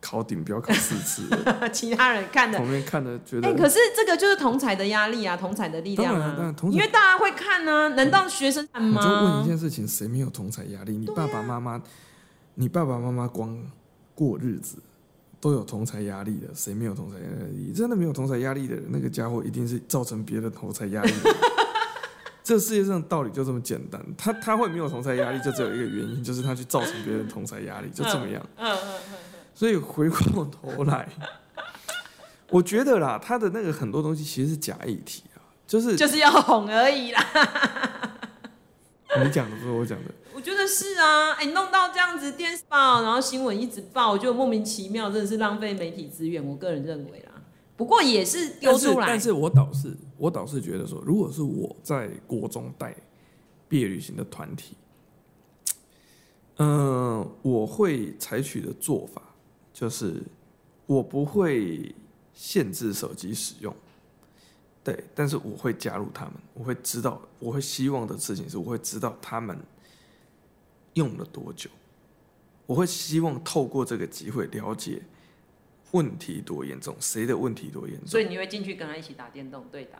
[0.00, 1.68] 考顶标考四次了。
[1.70, 6.54] 其他人看的，旁边看的觉得，哎、欸，可是这个就是同彩的压力啊，同彩的力量啊。
[6.70, 9.00] 因为大家会看呢、啊，难道学生看吗？
[9.00, 10.96] 我就问一件事情，谁没有同彩压力？
[10.96, 11.82] 你爸爸妈妈，啊、
[12.54, 13.58] 你爸爸妈妈光
[14.14, 14.76] 过日子
[15.40, 17.72] 都有同侪压力的，谁没有同侪压力？
[17.74, 21.34] 真的没有同侪压力的人，那个家伙一定是造成别的同才压力的。
[22.46, 28.40] 这世界上道理就这么简单，他他会没有同才压力，就只有一个原因，就是他去造成别人同才压力，就这么样。
[29.52, 31.08] 所以回过头来，
[32.50, 37.20] 我觉得啦，他的那个很多东西其实是假议题啊，就是就是要哄而已啦。
[39.24, 46.46] 你讲的不是我讲的，我觉得是啊，哎，弄到这样子，电视报，然后新闻一直报，我觉得莫名其妙，真的是浪费媒体资源。
[46.46, 47.35] 我个人认为啦。
[47.76, 52.96] 不过也是丢出来，但是我倒是我倒是觉得说，如果是我在国中带
[53.68, 54.74] 毕业旅行的团体，
[56.56, 59.20] 嗯、呃，我会采取的做法
[59.74, 60.22] 就是，
[60.86, 61.94] 我不会
[62.32, 63.74] 限制手机使用，
[64.82, 69.54] 对，但是我会加入他们，我会知道，我会希望的事情是，我会知道他们
[70.94, 71.68] 用了多久，
[72.64, 75.02] 我会希望透过这个机会了解。
[75.92, 76.94] 问题多严重？
[77.00, 78.06] 谁的问题多严重？
[78.06, 79.98] 所以你会进去跟他一起打电动对打？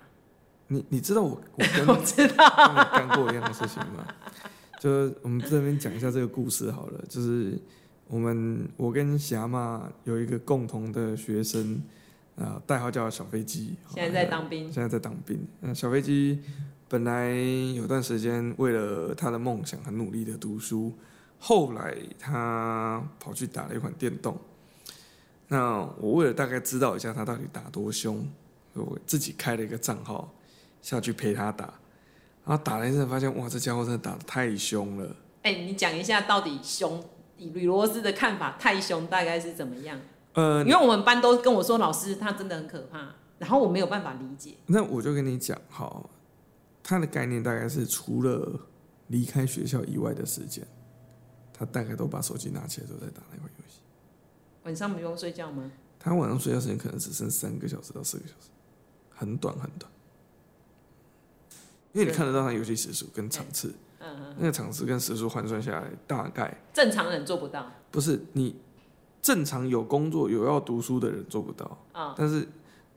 [0.68, 2.44] 你你知道我我跟 我知道
[2.92, 4.06] 干过一样的事情吗？
[4.80, 7.04] 就我们这边讲一下这个故事好了。
[7.08, 7.56] 就是
[8.08, 11.80] 我们我跟霞妈有一个共同的学生
[12.36, 15.38] 啊，代号叫小飞机，现在在当兵，现在在当兵。
[15.62, 16.40] 嗯，小飞机
[16.88, 17.32] 本来
[17.74, 20.92] 有段时间为了他的梦想很努力的读书，
[21.38, 24.36] 后来他跑去打了一款电动。
[25.48, 28.26] 那我为了大概知道一下他到底打多凶，
[28.74, 30.32] 我自己开了一个账号。
[30.82, 31.64] 下去陪他打，
[32.44, 35.16] 然后打了一阵，发现哇，这家伙真的打的太凶了。
[35.42, 37.02] 哎、欸，你讲一下到底凶？
[37.38, 39.98] 以吕罗斯的看法，太凶大概是怎么样？
[40.34, 44.54] 呃，因为我们班都跟我说，老师他真的很可怕，然后我没有办法理解。
[44.66, 46.08] 那我就跟你讲，哈，
[46.84, 48.60] 他的概念大概是除了
[49.08, 50.64] 离开学校以外的时间，
[51.52, 53.80] 他大概都把手机拿起来都在打那款游戏。
[54.66, 55.70] 晚上不用睡觉吗？
[56.00, 58.50] 他晚上睡觉时间可能只剩三个小时到四个小时，
[59.14, 59.90] 很短很短。
[61.92, 67.70] 因为你看得到他游戏时数跟场次，嗯嗯，那个场次跟时数换算下来，大概正常人做不到。
[67.92, 68.56] 不是你
[69.22, 72.46] 正常有工作有要读书的人做不到啊，但是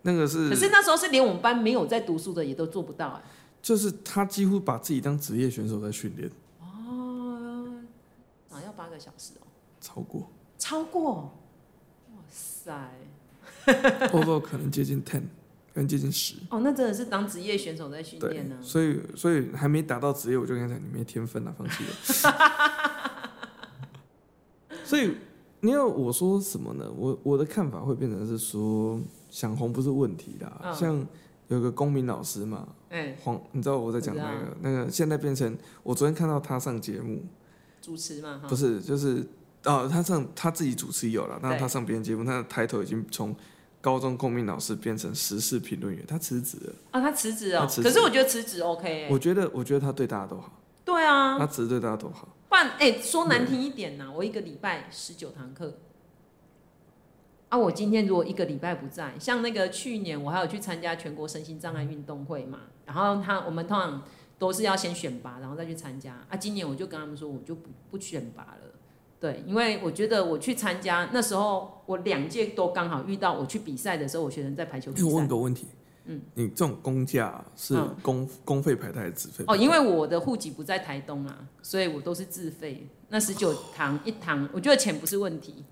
[0.02, 3.22] 那个是，可是那时候是连我们班没有在读书的也都做不到哎。
[3.62, 6.32] 就是他几乎把自己当职业选手在训练。
[6.60, 7.84] 哦，
[8.50, 9.46] 啊，要八个小时哦？
[9.80, 10.32] 超过？
[10.58, 11.32] 超过？
[12.66, 12.90] 哇
[13.66, 14.08] 塞！
[14.12, 15.24] 或者可能接近 ten。
[15.72, 18.58] 跟接近十哦，那真的是当职业选手在训练呢。
[18.60, 21.92] 所以，所以还没达到职业，我就跟他讲，你没天分了，放弃了。
[24.84, 25.16] 所以，
[25.62, 26.92] 你要我说什么呢？
[26.98, 29.00] 我我的看法会变成是说，
[29.30, 30.60] 想红不是问题啦。
[30.64, 31.08] 哦、像
[31.48, 37.24] 有个公民老师嘛，哎、欸，黄，你知道我在讲那个那个，现在变成我昨天看到他上节目
[37.80, 39.26] 主持嘛，不是，就是
[39.70, 43.36] 哦，他上他自己主持有了，但是他上别人节目，他的抬头已经从。
[43.82, 47.00] 高中公民老师变成时事评论员，他辞职了啊！
[47.00, 49.08] 他辞职哦，可是我觉得辞职 OK、欸。
[49.10, 50.52] 我觉得，我觉得他对大家都好。
[50.84, 52.28] 对啊，他辞职对大家都好。
[52.50, 55.78] 不然，哎、欸，说难听一点呐，我一个礼拜十九堂课
[57.48, 57.58] 啊！
[57.58, 64.04] 我今天如果一个礼拜不在，像那个去年我还有去参加全国身心障碍运动会嘛，然后他我们通常
[64.38, 66.36] 都是要先选拔，然后再去参加啊。
[66.36, 68.69] 今年我就跟他们说，我就不不选拔了。
[69.20, 75.06] 对，因为我觉得我去参加那时候，我两届都刚好遇到我去比赛的时候，我学生在排球比赛。
[75.06, 75.68] 我问个问题，
[76.06, 79.44] 嗯，你这种公价是公、嗯、公费排还是自费？
[79.48, 82.88] 哦，因为我的户籍不在台东啊，所以我都是自费。
[83.10, 85.66] 那十九堂一堂，我觉得钱不是问题。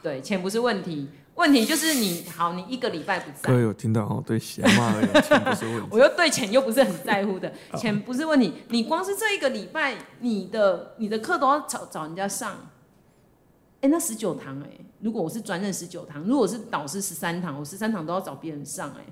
[0.00, 1.08] 对，钱不是问题。
[1.34, 3.50] 问题就是你好，你一个礼拜不在。
[3.50, 4.22] 各位有听到哦？
[4.24, 5.88] 对，闲话而言，钱不是问题。
[5.90, 8.52] 我又对钱又不是很在乎的， 钱不是问题。
[8.68, 12.52] 你光是这一个礼拜，你的你的课都要找找人家上。
[13.80, 14.68] 哎、欸，那十九堂哎，
[15.00, 19.04] 如果我是专任十九堂，如果是导师十三堂，我十三堂都要找别人上哎。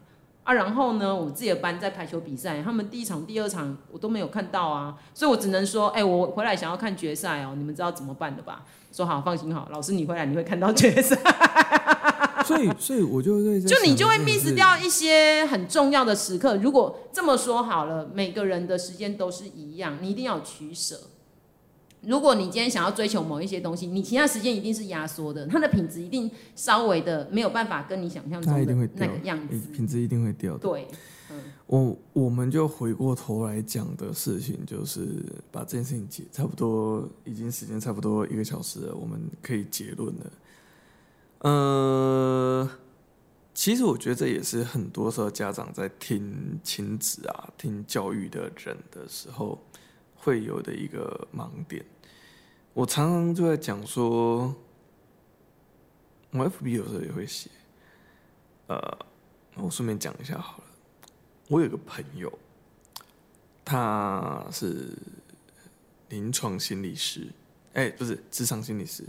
[0.44, 8.64] 啊，然后呢，我自己的班在排球比赛，他们第一场、第二场我都没有看到啊，所以我只能说，哎、欸，我回来想要看决赛哦，你们知道怎么办的吧？
[8.92, 11.16] 说好，放心好，老师你回来你会看到决赛。
[12.42, 16.56] 所以，所以我就会就你就会 miss 掉一些很重要的时刻。
[16.56, 20.98] 如果这么说好了，每个人的时间都是一样，你一定要取舍。
[22.02, 30.58] 如果你今天想要追求某一些东西，你其他时间一定是压缩的，它的品质一定稍微的没有办法跟你想象中的那个样子，品质一定会掉的。
[30.58, 30.88] 对，
[31.30, 31.36] 嗯，
[31.66, 35.06] 我我们就回过头来讲的事情，就是
[35.52, 40.32] 把这件事情结，差不多已经时间差不多一个小时了，我们可以结论了。
[41.42, 42.68] 呃，
[43.52, 49.60] 其实我觉得这也是很多时候家长在听亲子啊、听教育的人的时候
[50.14, 51.84] 会有的一个盲点。
[52.74, 54.54] 我常常就在讲说，
[56.30, 57.50] 我 FB 有时候也会写，
[58.68, 58.98] 呃，
[59.56, 60.64] 我顺便讲一下好了。
[61.48, 62.32] 我有个朋友，
[63.64, 64.96] 他是
[66.08, 67.26] 临床心理师，
[67.72, 69.04] 哎，不是，智商心理师。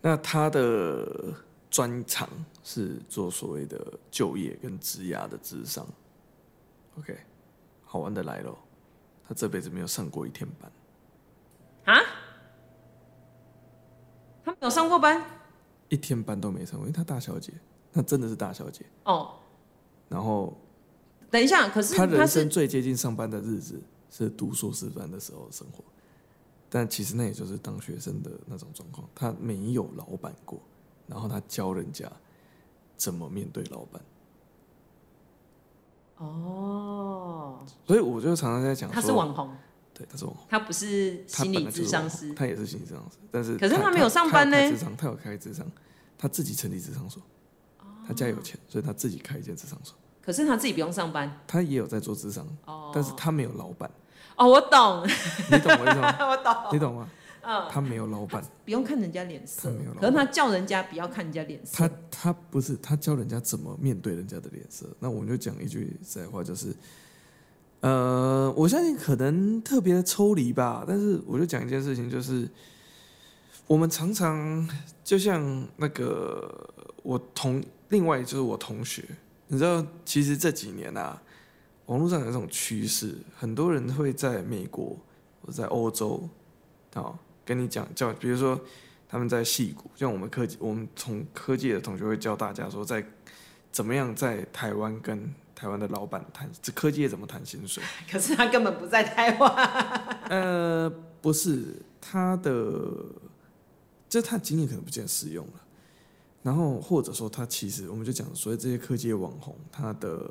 [0.00, 1.34] 那他的
[1.70, 2.28] 专长
[2.62, 5.86] 是做所谓的就业跟职涯的智商。
[6.98, 7.18] OK，
[7.84, 8.56] 好玩的来了，
[9.26, 10.72] 他这辈子没有上过一天班。
[11.96, 12.02] 啊？
[14.44, 15.22] 他没有上过班？
[15.88, 17.52] 一天班都没上过，因为他大小姐，
[17.92, 18.84] 那真的是大小姐。
[19.04, 19.34] 哦。
[20.08, 20.56] 然后，
[21.30, 23.80] 等一下，可是他人生最接近上班的日子
[24.10, 25.84] 是读硕士班的时候的生活。
[26.70, 30.60] 但其实那也就是当学生的那种状况，他没有老板过，
[31.06, 32.10] 然后他教人家
[32.96, 34.02] 怎么面对老板。
[36.18, 39.50] 哦，所以我就常常在讲，他是网红，
[39.94, 45.64] 对，他是网红，他不是心理智商师，他也是心理智商师，但是可是他没有上班呢，智商，他有开智商，
[46.18, 47.22] 他自己成立智商所，
[48.06, 49.96] 他家有钱，所以他自己开一间智商所。
[50.20, 53.90] 可是他自己不用上班，他也有在做智商，哦，但是他没有老板。
[54.38, 55.04] 哦，我懂，
[55.50, 56.16] 你懂我意思吗？
[56.26, 57.08] 我懂，你懂吗？
[57.42, 61.78] 嗯，他没有老板，不用看人家脸色他没有老板，可是他叫人家不要看人家脸色。
[61.78, 64.86] 他他不是他教人家怎么面对人家的脸色。
[65.00, 66.74] 那我们就讲一句实在话，就是，
[67.80, 72.46] 呃，我相信可能特别的抽离吧，但是我就讲一件事情，就是
[73.66, 74.68] 我们常常
[75.02, 76.68] 就像那个
[77.02, 79.02] 我同另外就是我同学，
[79.46, 81.18] 你知道，其实这几年啊，
[81.88, 84.96] 网络上有这种趋势，很多人会在美国
[85.42, 86.26] 或在欧洲
[86.94, 87.18] 啊。
[87.44, 88.60] 跟你讲叫，比如说
[89.08, 93.02] 他们在戏谷，像我们科技，我们从科技的同学会教大家说，在
[93.72, 97.82] 怎么样在台湾跟台湾的老板谈，这科技业怎么谈薪水？
[98.10, 99.50] 可是他根本不在台湾。
[100.28, 102.52] 呃，不是他的，
[104.10, 105.52] 就他的经验可能不见得适用了。
[106.42, 110.30] 然后或者说他其实，我们就讲，所以这些科技网红，他的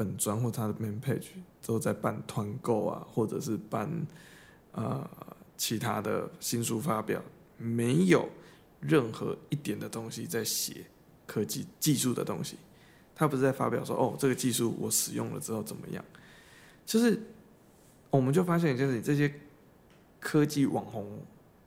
[0.00, 1.26] 粉专或他的 main page
[1.60, 4.06] 都在办团购啊，或者是办
[4.72, 5.06] 呃。
[5.62, 7.22] 其他的新书发表
[7.58, 8.26] 没有
[8.80, 10.86] 任何一点的东西在写
[11.26, 12.56] 科技技术的东西，
[13.14, 16.02] 他不是在发表说哦，这个技术我使用了之后怎么样？
[16.86, 17.20] 就是
[18.08, 19.30] 我们就发现，就是这些
[20.18, 21.06] 科技网红，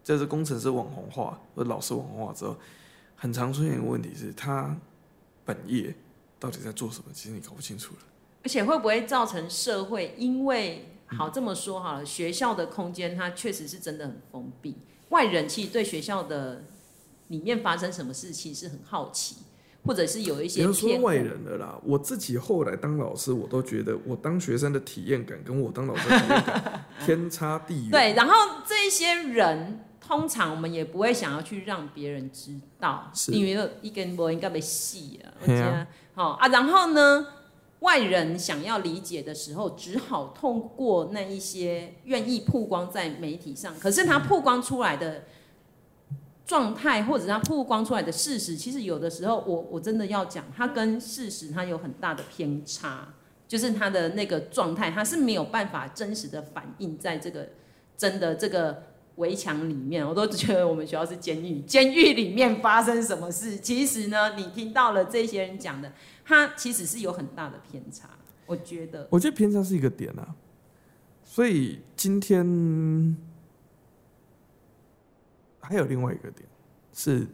[0.03, 2.57] 就是工程师网红化或者老师网红化之后，
[3.15, 4.75] 很常出现一个问题是，他
[5.45, 5.93] 本业
[6.39, 7.11] 到底在做什么？
[7.13, 8.01] 其实你搞不清楚了。
[8.43, 10.89] 而且会不会造成社会因为？
[11.15, 14.75] 好，这么说好了，学校的空间它确实是真的很封闭，
[15.09, 16.63] 外人其实对学校的
[17.27, 19.35] 里面发生什么事情是很好奇，
[19.85, 20.61] 或者是有一些。
[20.63, 27.91] 不要说外人了啦，我自己后来当老师，我都觉得我当学生的体验感跟我当老师的体验感 天差地远。
[27.91, 28.33] 对，然后
[28.65, 35.85] 这些人通常我们也不会想要去让别人知道，是因为一根波应该被戏了，我觉得
[36.15, 37.27] 好啊，然后呢？
[37.83, 43.77] 外人想要理解的时候，只好透过那一些愿意曝光在媒体上。
[43.77, 45.25] 可是他曝光出来的
[46.45, 53.13] 状态，或者他曝光出来的事实，其实有的时候我，我我真的要讲，他跟事实他有很大的偏差，
[53.49, 57.49] 就是他的那个状态，他是没有办法真实的反映在这个
[57.97, 58.83] 真的这个
[59.17, 60.07] 围墙里面。
[60.07, 65.91] 我都觉得我们学校是监狱，监狱里面发生什么事，其实呢，你听到了这些人讲的。
[66.25, 68.09] 它其实是有很大的偏差，
[68.45, 69.07] 我觉得。
[69.11, 70.33] 我觉得偏差是一个点啊，
[71.23, 73.17] 所以今天
[75.59, 76.47] 还有另外一个点
[76.93, 77.27] 是，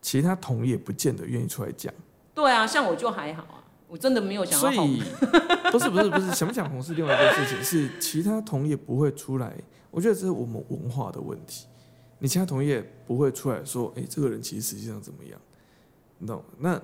[0.00, 1.92] 其他同业不见得愿意出来讲。
[2.32, 4.72] 对啊，像我就还好啊，我真的没有想到。
[4.72, 5.02] 所以
[5.72, 9.56] 不是不是不是，想不想红是另外一件事情，是其他同业不会出来。
[9.90, 11.66] 我觉得这是我们文化的问题。
[12.20, 15.40] 你其他同业不会出来说，哎、欸，这个人其实实际上怎么样？
[16.18, 16.44] 你懂？
[16.58, 16.80] 那。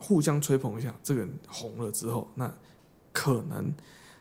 [0.00, 2.52] 互相吹捧一下，这个人红了之后，那
[3.12, 3.72] 可能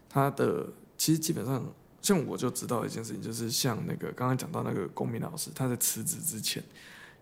[0.09, 0.67] 他的
[0.97, 1.63] 其实基本上，
[2.01, 6.63] 像我就知道一件事情，就是像那个刚刚讲到那个公民老师，他在辞职之前，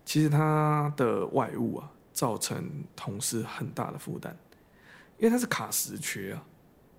[0.04, 4.34] 其实他的外务啊，造成同事很大的负担，
[5.18, 6.42] 因为他是卡时缺啊，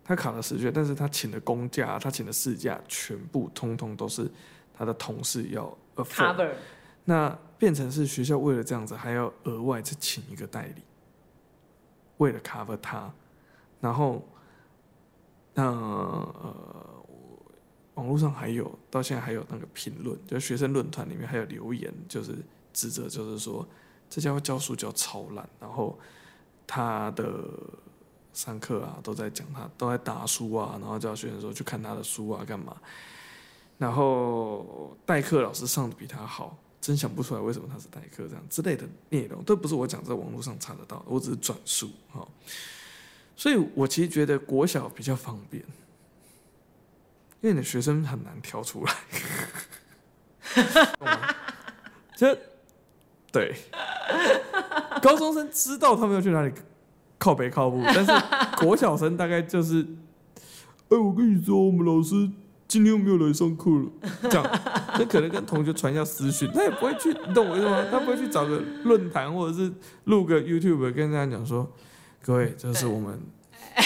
[0.03, 4.29] 他卡了时缺，但是他请的公假，他请的事假，全部通通都是
[4.77, 6.53] 他的同事要 cover，
[7.05, 10.83] 那变成是学校为了这样子，还要额外再请一个代理。
[12.17, 13.11] 为了 cover 他，
[13.79, 14.23] 然后，
[15.53, 17.05] 那呃，
[17.95, 22.35] 网络上还有到现在还有那个评论，就学生论坛里面还有留言，就是
[22.73, 23.67] 指责，就是说
[24.09, 25.97] 这家伙教书教超烂，然后
[26.65, 27.43] 他的
[28.33, 32.75] 上课啊都在讲他都在打书啊，然后叫学生说去看他的书啊干嘛，
[33.77, 36.57] 然后代课老师上的比他好。
[36.79, 42.25] 真想不出来为什么他是代课这样之类的内容，都不是我讲在网络上查得到的，我只是转述哈。
[43.35, 45.61] 所以我其实觉得国小比较方便，
[47.41, 48.95] 因为你的学生很难挑出来。
[52.15, 52.37] 这
[53.31, 53.53] 对
[55.01, 56.53] 高中生知道他们要去哪里
[57.17, 58.11] 靠北靠步，但是
[58.63, 59.85] 国小生大概就是，
[60.89, 62.29] 哎，我跟你说，我们老师。
[62.67, 63.85] 今天又没有来上课了，
[64.23, 64.43] 这样，
[64.99, 67.85] 那可能跟同学传一下私讯，他也不会去，你懂我意思吗？
[67.89, 69.71] 他不会去找个论坛或者是
[70.05, 71.71] 录个 YouTube 跟大家讲说，
[72.21, 73.17] 各位，这是我们、
[73.75, 73.83] 嗯、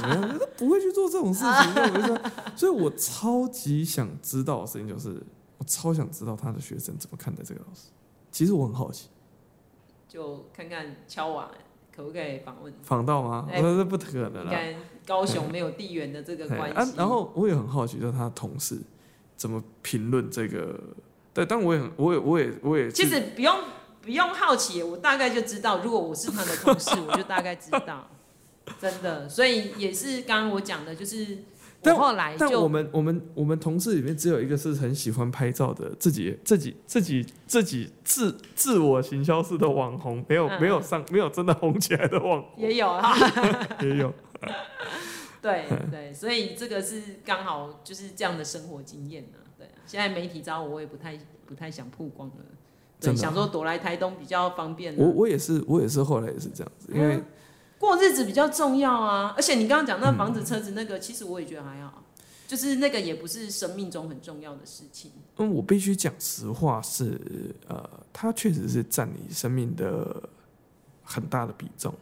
[0.00, 0.38] 怎么样？
[0.38, 2.32] 他不会去做这种事情，懂我意思吗？
[2.56, 5.22] 所以我超级想知道的事情就是，
[5.58, 7.88] 我超想知道他的学生怎么看待这个老师。
[8.30, 9.08] 其实我很好奇，
[10.08, 11.48] 就看看敲碗。
[11.94, 12.72] 可不可以访问？
[12.84, 13.48] 访到吗？
[13.52, 14.52] 我说这不可能了。
[15.08, 16.94] 高雄没有地缘的这个关系、啊。
[16.94, 18.78] 然后我也很好奇，就是他同事
[19.34, 20.78] 怎么评论这个？
[21.32, 22.90] 对，但我也很，我也，我也，我也。
[22.90, 23.56] 其实不用，
[24.02, 28.06] 不用好奇，我大概就知道，如果我是他的同事，我就大概知道，
[28.78, 29.28] 真的。
[29.28, 31.38] 所以也是刚刚我讲的，就是。
[31.80, 43.14] 但后来就但我们我们我们同事里面只有一个是很喜欢拍照的，自己自己自己自己自自我行销式的网红，没有、嗯、没有上没有真的红起来的网红也有啊，
[43.80, 44.12] 也有。
[45.42, 49.38] 对对，所以这个是刚好就是这样的生活经验呢。
[49.56, 52.34] 对，现在媒体找我，我也不太不太想曝光了。
[53.00, 54.96] 对，想说躲来台东比较方便。
[54.96, 57.16] 我我也是我也是后来也是这样子，因为。
[57.16, 57.24] 嗯
[57.78, 62.02] 过日子比较重要啊，而且你刚刚讲那房子、车子那个，其实我也觉得还好，
[62.44, 65.12] 就是那个也不是生命中很重要的事情。
[65.36, 70.28] 嗯，我必须讲实话是，呃，它确实是占你生命的
[71.04, 71.94] 很大的比重。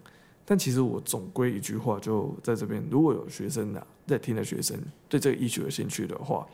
[0.47, 6.47] 但其实我总归一句话，就在这边，如果有学生啊在听的学生对这个医学有兴趣的话，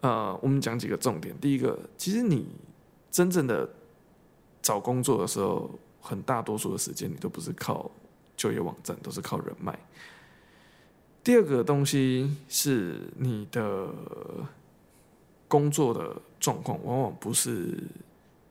[0.00, 1.32] 呃，我们讲几个重点。
[1.38, 2.46] 第一个，其实你
[3.10, 3.68] 真正的
[4.60, 5.70] 找工作的时候，
[6.00, 7.88] 很大多数的时间你都不是靠。
[8.34, 9.78] 就业网站都是靠人脉。
[11.22, 13.88] 第二个东西是你的
[15.46, 17.78] 工作的状况，往往不是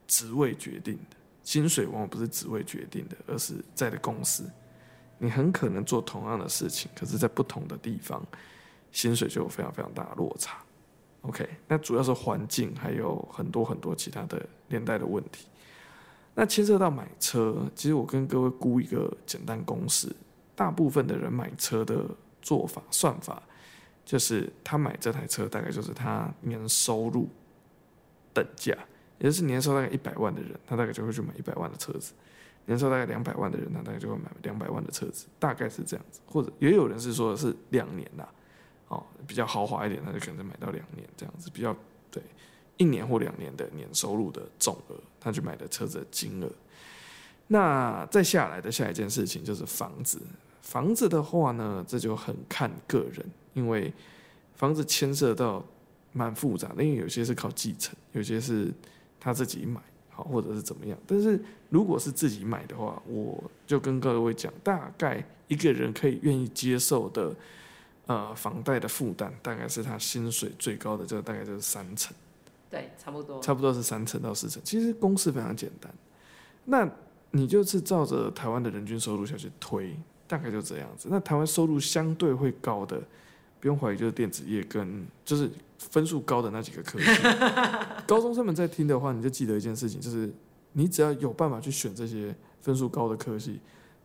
[0.07, 1.17] 职位决定的，
[1.51, 4.49] 薪水往往不是职位决定的，而是在的公司。
[5.17, 8.25] 你很可能做同样的事情，可是在不同的地方，
[8.93, 10.63] 薪水就有非常非常大的落差。
[11.23, 15.45] OK，那主要是环境，还有很多很多其他的连带的问题。
[16.33, 20.07] 那牵涉到买车，其实我跟各位估一个简单公式：
[20.55, 22.05] 大部分的人买车的
[22.41, 23.43] 做法算法，
[24.05, 27.27] 就是他买这台车大概就是他年收入
[28.33, 28.73] 等价，
[29.21, 32.11] 也就是年收大概一百万的人，他大概就会去买一百万的车子；
[32.65, 36.19] 年收大概两百万的人，他大概就会买两百万的车子，大概是这样子。
[36.25, 38.27] 或者也有人是说的是两年呐，
[38.87, 41.73] 哦，比较豪华一点，他就可能买到两年这样子，比较
[42.09, 42.21] 对。
[42.77, 46.51] 一年或两年的年收入的总额，他去买的车子的金额。
[47.47, 50.19] 那再下来的下一件事情就是房子。
[50.61, 53.23] 房子的话呢，这就很看个人，
[53.53, 53.93] 因为
[54.55, 55.63] 房子牵涉到
[56.11, 58.73] 蛮复杂的，因为有些是靠继承，有些是
[59.21, 59.79] 他自己买，
[60.09, 60.97] 好或者是怎么样。
[61.07, 61.39] 但是
[61.69, 67.33] 如果是自己买的话，我就跟各位讲，大概一个人可以愿意接受的，
[68.07, 72.13] 呃，房贷的负担，大概是他薪水最高的，这个大概就是三成。
[72.69, 74.61] 对，差不多，差不多是三成到四成。
[74.65, 75.93] 其实公式非常简单，
[76.65, 76.89] 那
[77.31, 79.95] 你就是照着台湾的人均收入下去推，
[80.27, 81.07] 大概就这样子。
[81.11, 83.01] 那台湾收入相对会高的，
[83.61, 87.05] 不用怀疑，就是电子业跟就是分数高的那几个科系。
[88.05, 90.29] 高中生们在听的话，你就记得一件事情，就是
[90.73, 93.59] 你只要有办法去选这些分数高的科系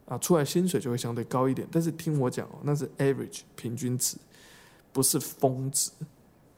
[0.04, 1.66] 啊，出来薪水就会相对高一点。
[1.72, 4.16] 但是听我讲哦，那是 average 平均值，
[4.92, 5.90] 不是峰值。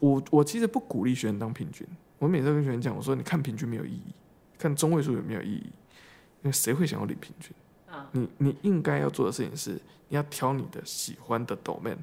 [0.00, 1.86] 我我其实不鼓励学生当平均，
[2.18, 4.12] 我每次跟学生讲，我说你看平均没有意义，
[4.58, 5.72] 看中位数有没有意义？
[6.42, 7.52] 因为谁会想要领平均？
[8.12, 9.72] 你你应该要做的事情是，
[10.08, 11.96] 你要挑你的喜欢的 domain，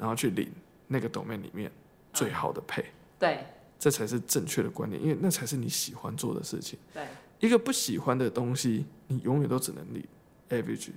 [0.00, 0.50] 然后去领
[0.86, 1.70] 那个 domain 里面
[2.10, 2.82] 最好的 pay。
[3.18, 3.44] 对，
[3.78, 6.78] 这才是正确的观念，因为那才是你喜欢做的事情。
[6.94, 7.06] 对，
[7.38, 10.02] 一个不喜欢的东西，你永远都只能领
[10.48, 10.92] average。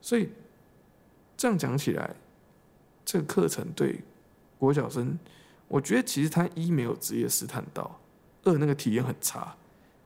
[0.00, 0.30] 所以
[1.36, 2.16] 这样讲起来，
[3.04, 4.00] 这个课程对
[4.58, 5.18] 国小生。
[5.68, 8.00] 我觉得其实他一没有职业试探到，
[8.44, 9.54] 二那个体验很差，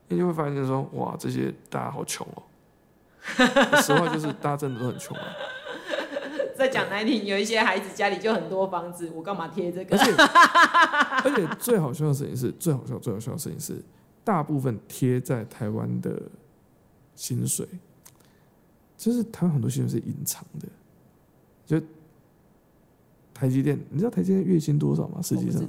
[0.08, 2.42] 你就会发现说，哇，这些大家好穷哦。
[3.80, 5.24] 实话就是大家真的都很穷啊。
[6.62, 9.98] 再讲难听，有一些孩子家里就很多房子，我干嘛贴这个？
[9.98, 10.14] 而且
[11.28, 13.82] 而且最好笑的事情是，最好笑最好笑的事情是，
[14.22, 16.22] 大部分贴在台湾的
[17.16, 17.66] 薪水，
[18.96, 20.68] 就是台湾很多薪水是隐藏的，
[21.66, 21.84] 就。
[23.34, 25.20] 台积电，你知道台积电月薪多少吗？
[25.20, 25.68] 实际上，台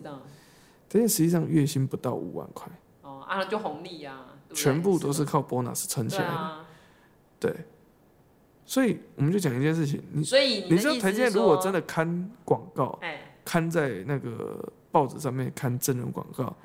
[0.90, 2.72] 积电实际上月薪不到五万块。
[3.02, 6.30] 哦啊，就红利啊，全部都是靠 bonus 撑起来的。
[6.30, 6.68] 啊、
[7.40, 7.52] 对，
[8.66, 13.00] 所以我们就讲一件事情，你所以你，你知道台积电如果真的刊广告，
[13.46, 16.56] 刊在那个报纸上面刊真人广告，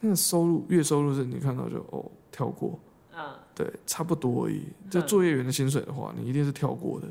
[0.00, 2.78] 那个收入月收入是你看到就哦跳过，
[3.14, 4.62] 嗯，对，差不多而已。
[4.90, 7.08] 就作业员的薪水的话，你一定是跳过的。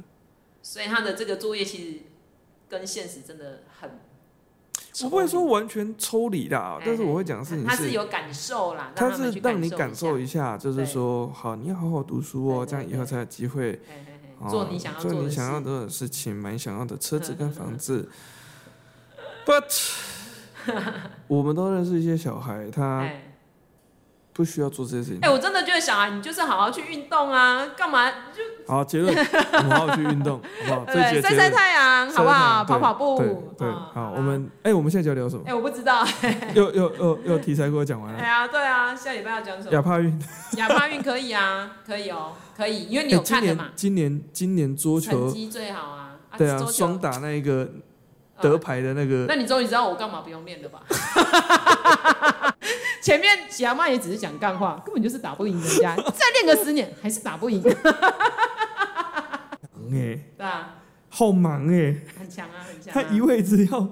[0.61, 1.99] 所以他的这个作业其实。
[2.71, 3.99] 跟现实真的很，
[5.03, 13.77] 我不会说完全抽离啦，但是我会讲的事情是，他是有感受啦，他是让你感受一下，就是说，好，你要好好读书哦，这样以后才有机会
[14.49, 18.09] 做你想要做你想要的事情，买你想要的车子跟房子。
[19.45, 19.93] But，
[21.27, 23.09] 我们都认识一些小孩，他
[24.33, 25.19] 不需要做这些事情。
[25.21, 29.13] 哎，我真的觉得小孩，你就是好好去运动啊，干嘛就好，结论，
[29.53, 30.85] 我们好好去运动，好不好？
[30.93, 32.63] 对，晒晒太阳，好不好？
[32.63, 35.43] 跑跑步，对，好，我们，哎，我们现在就要聊什么？
[35.45, 36.05] 哎，我不知道，
[36.55, 38.19] 又又又又题材给我讲完了。
[38.19, 39.71] 哎呀，对啊，下礼拜要讲什么？
[39.71, 40.23] 亚帕运，
[40.57, 43.69] 亚帕运可以啊， 可以哦，可以，因为你有看的嘛。
[43.75, 47.67] 今年今年桌球成绩最好啊，对啊，双打那一个
[48.39, 49.25] 得牌的那个。
[49.27, 50.81] 那你终于知道我干嘛不用练了吧？
[53.01, 55.95] 前面喜阿妈也只是讲干话，根本就是打不赢人家。
[56.13, 57.61] 再练个十年，还是打不赢。
[57.61, 57.73] 忙
[59.91, 60.75] 哎，对啊，
[61.09, 62.93] 好忙哎，很强啊，很强。
[62.93, 63.87] 他一位只要，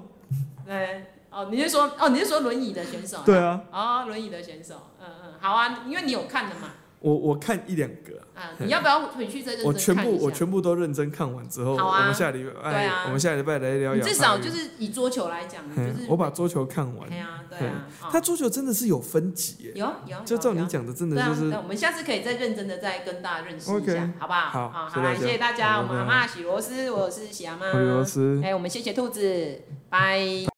[0.64, 3.18] 对，哦，你是说，哦，你是说轮椅的选手？
[3.24, 6.70] 对啊，哦，轮椅的选手，嗯嗯，好啊，因为你有看的嘛。
[7.00, 9.66] 我我看一两个啊，你要不要回去再认真看？
[9.66, 13.96] 我全部我全部都认真看完之后，我们下礼拜对啊，我们下礼拜来聊。
[13.98, 17.08] 至少就是以桌球来讲，就是我把桌球看完。
[17.08, 21.44] 对啊，对啊，他桌球真的是有分级，有有，就照你讲的，真的就是。
[21.44, 24.68] 那我们下次可以再认真的再跟大家认识一下，好不好？
[24.68, 25.80] 好，好，来，谢谢大家。
[25.80, 27.72] 我们阿妈洗螺丝，我是喜阿妈。
[27.72, 28.40] 洗螺丝。
[28.44, 30.20] 哎，我们谢谢兔子，拜。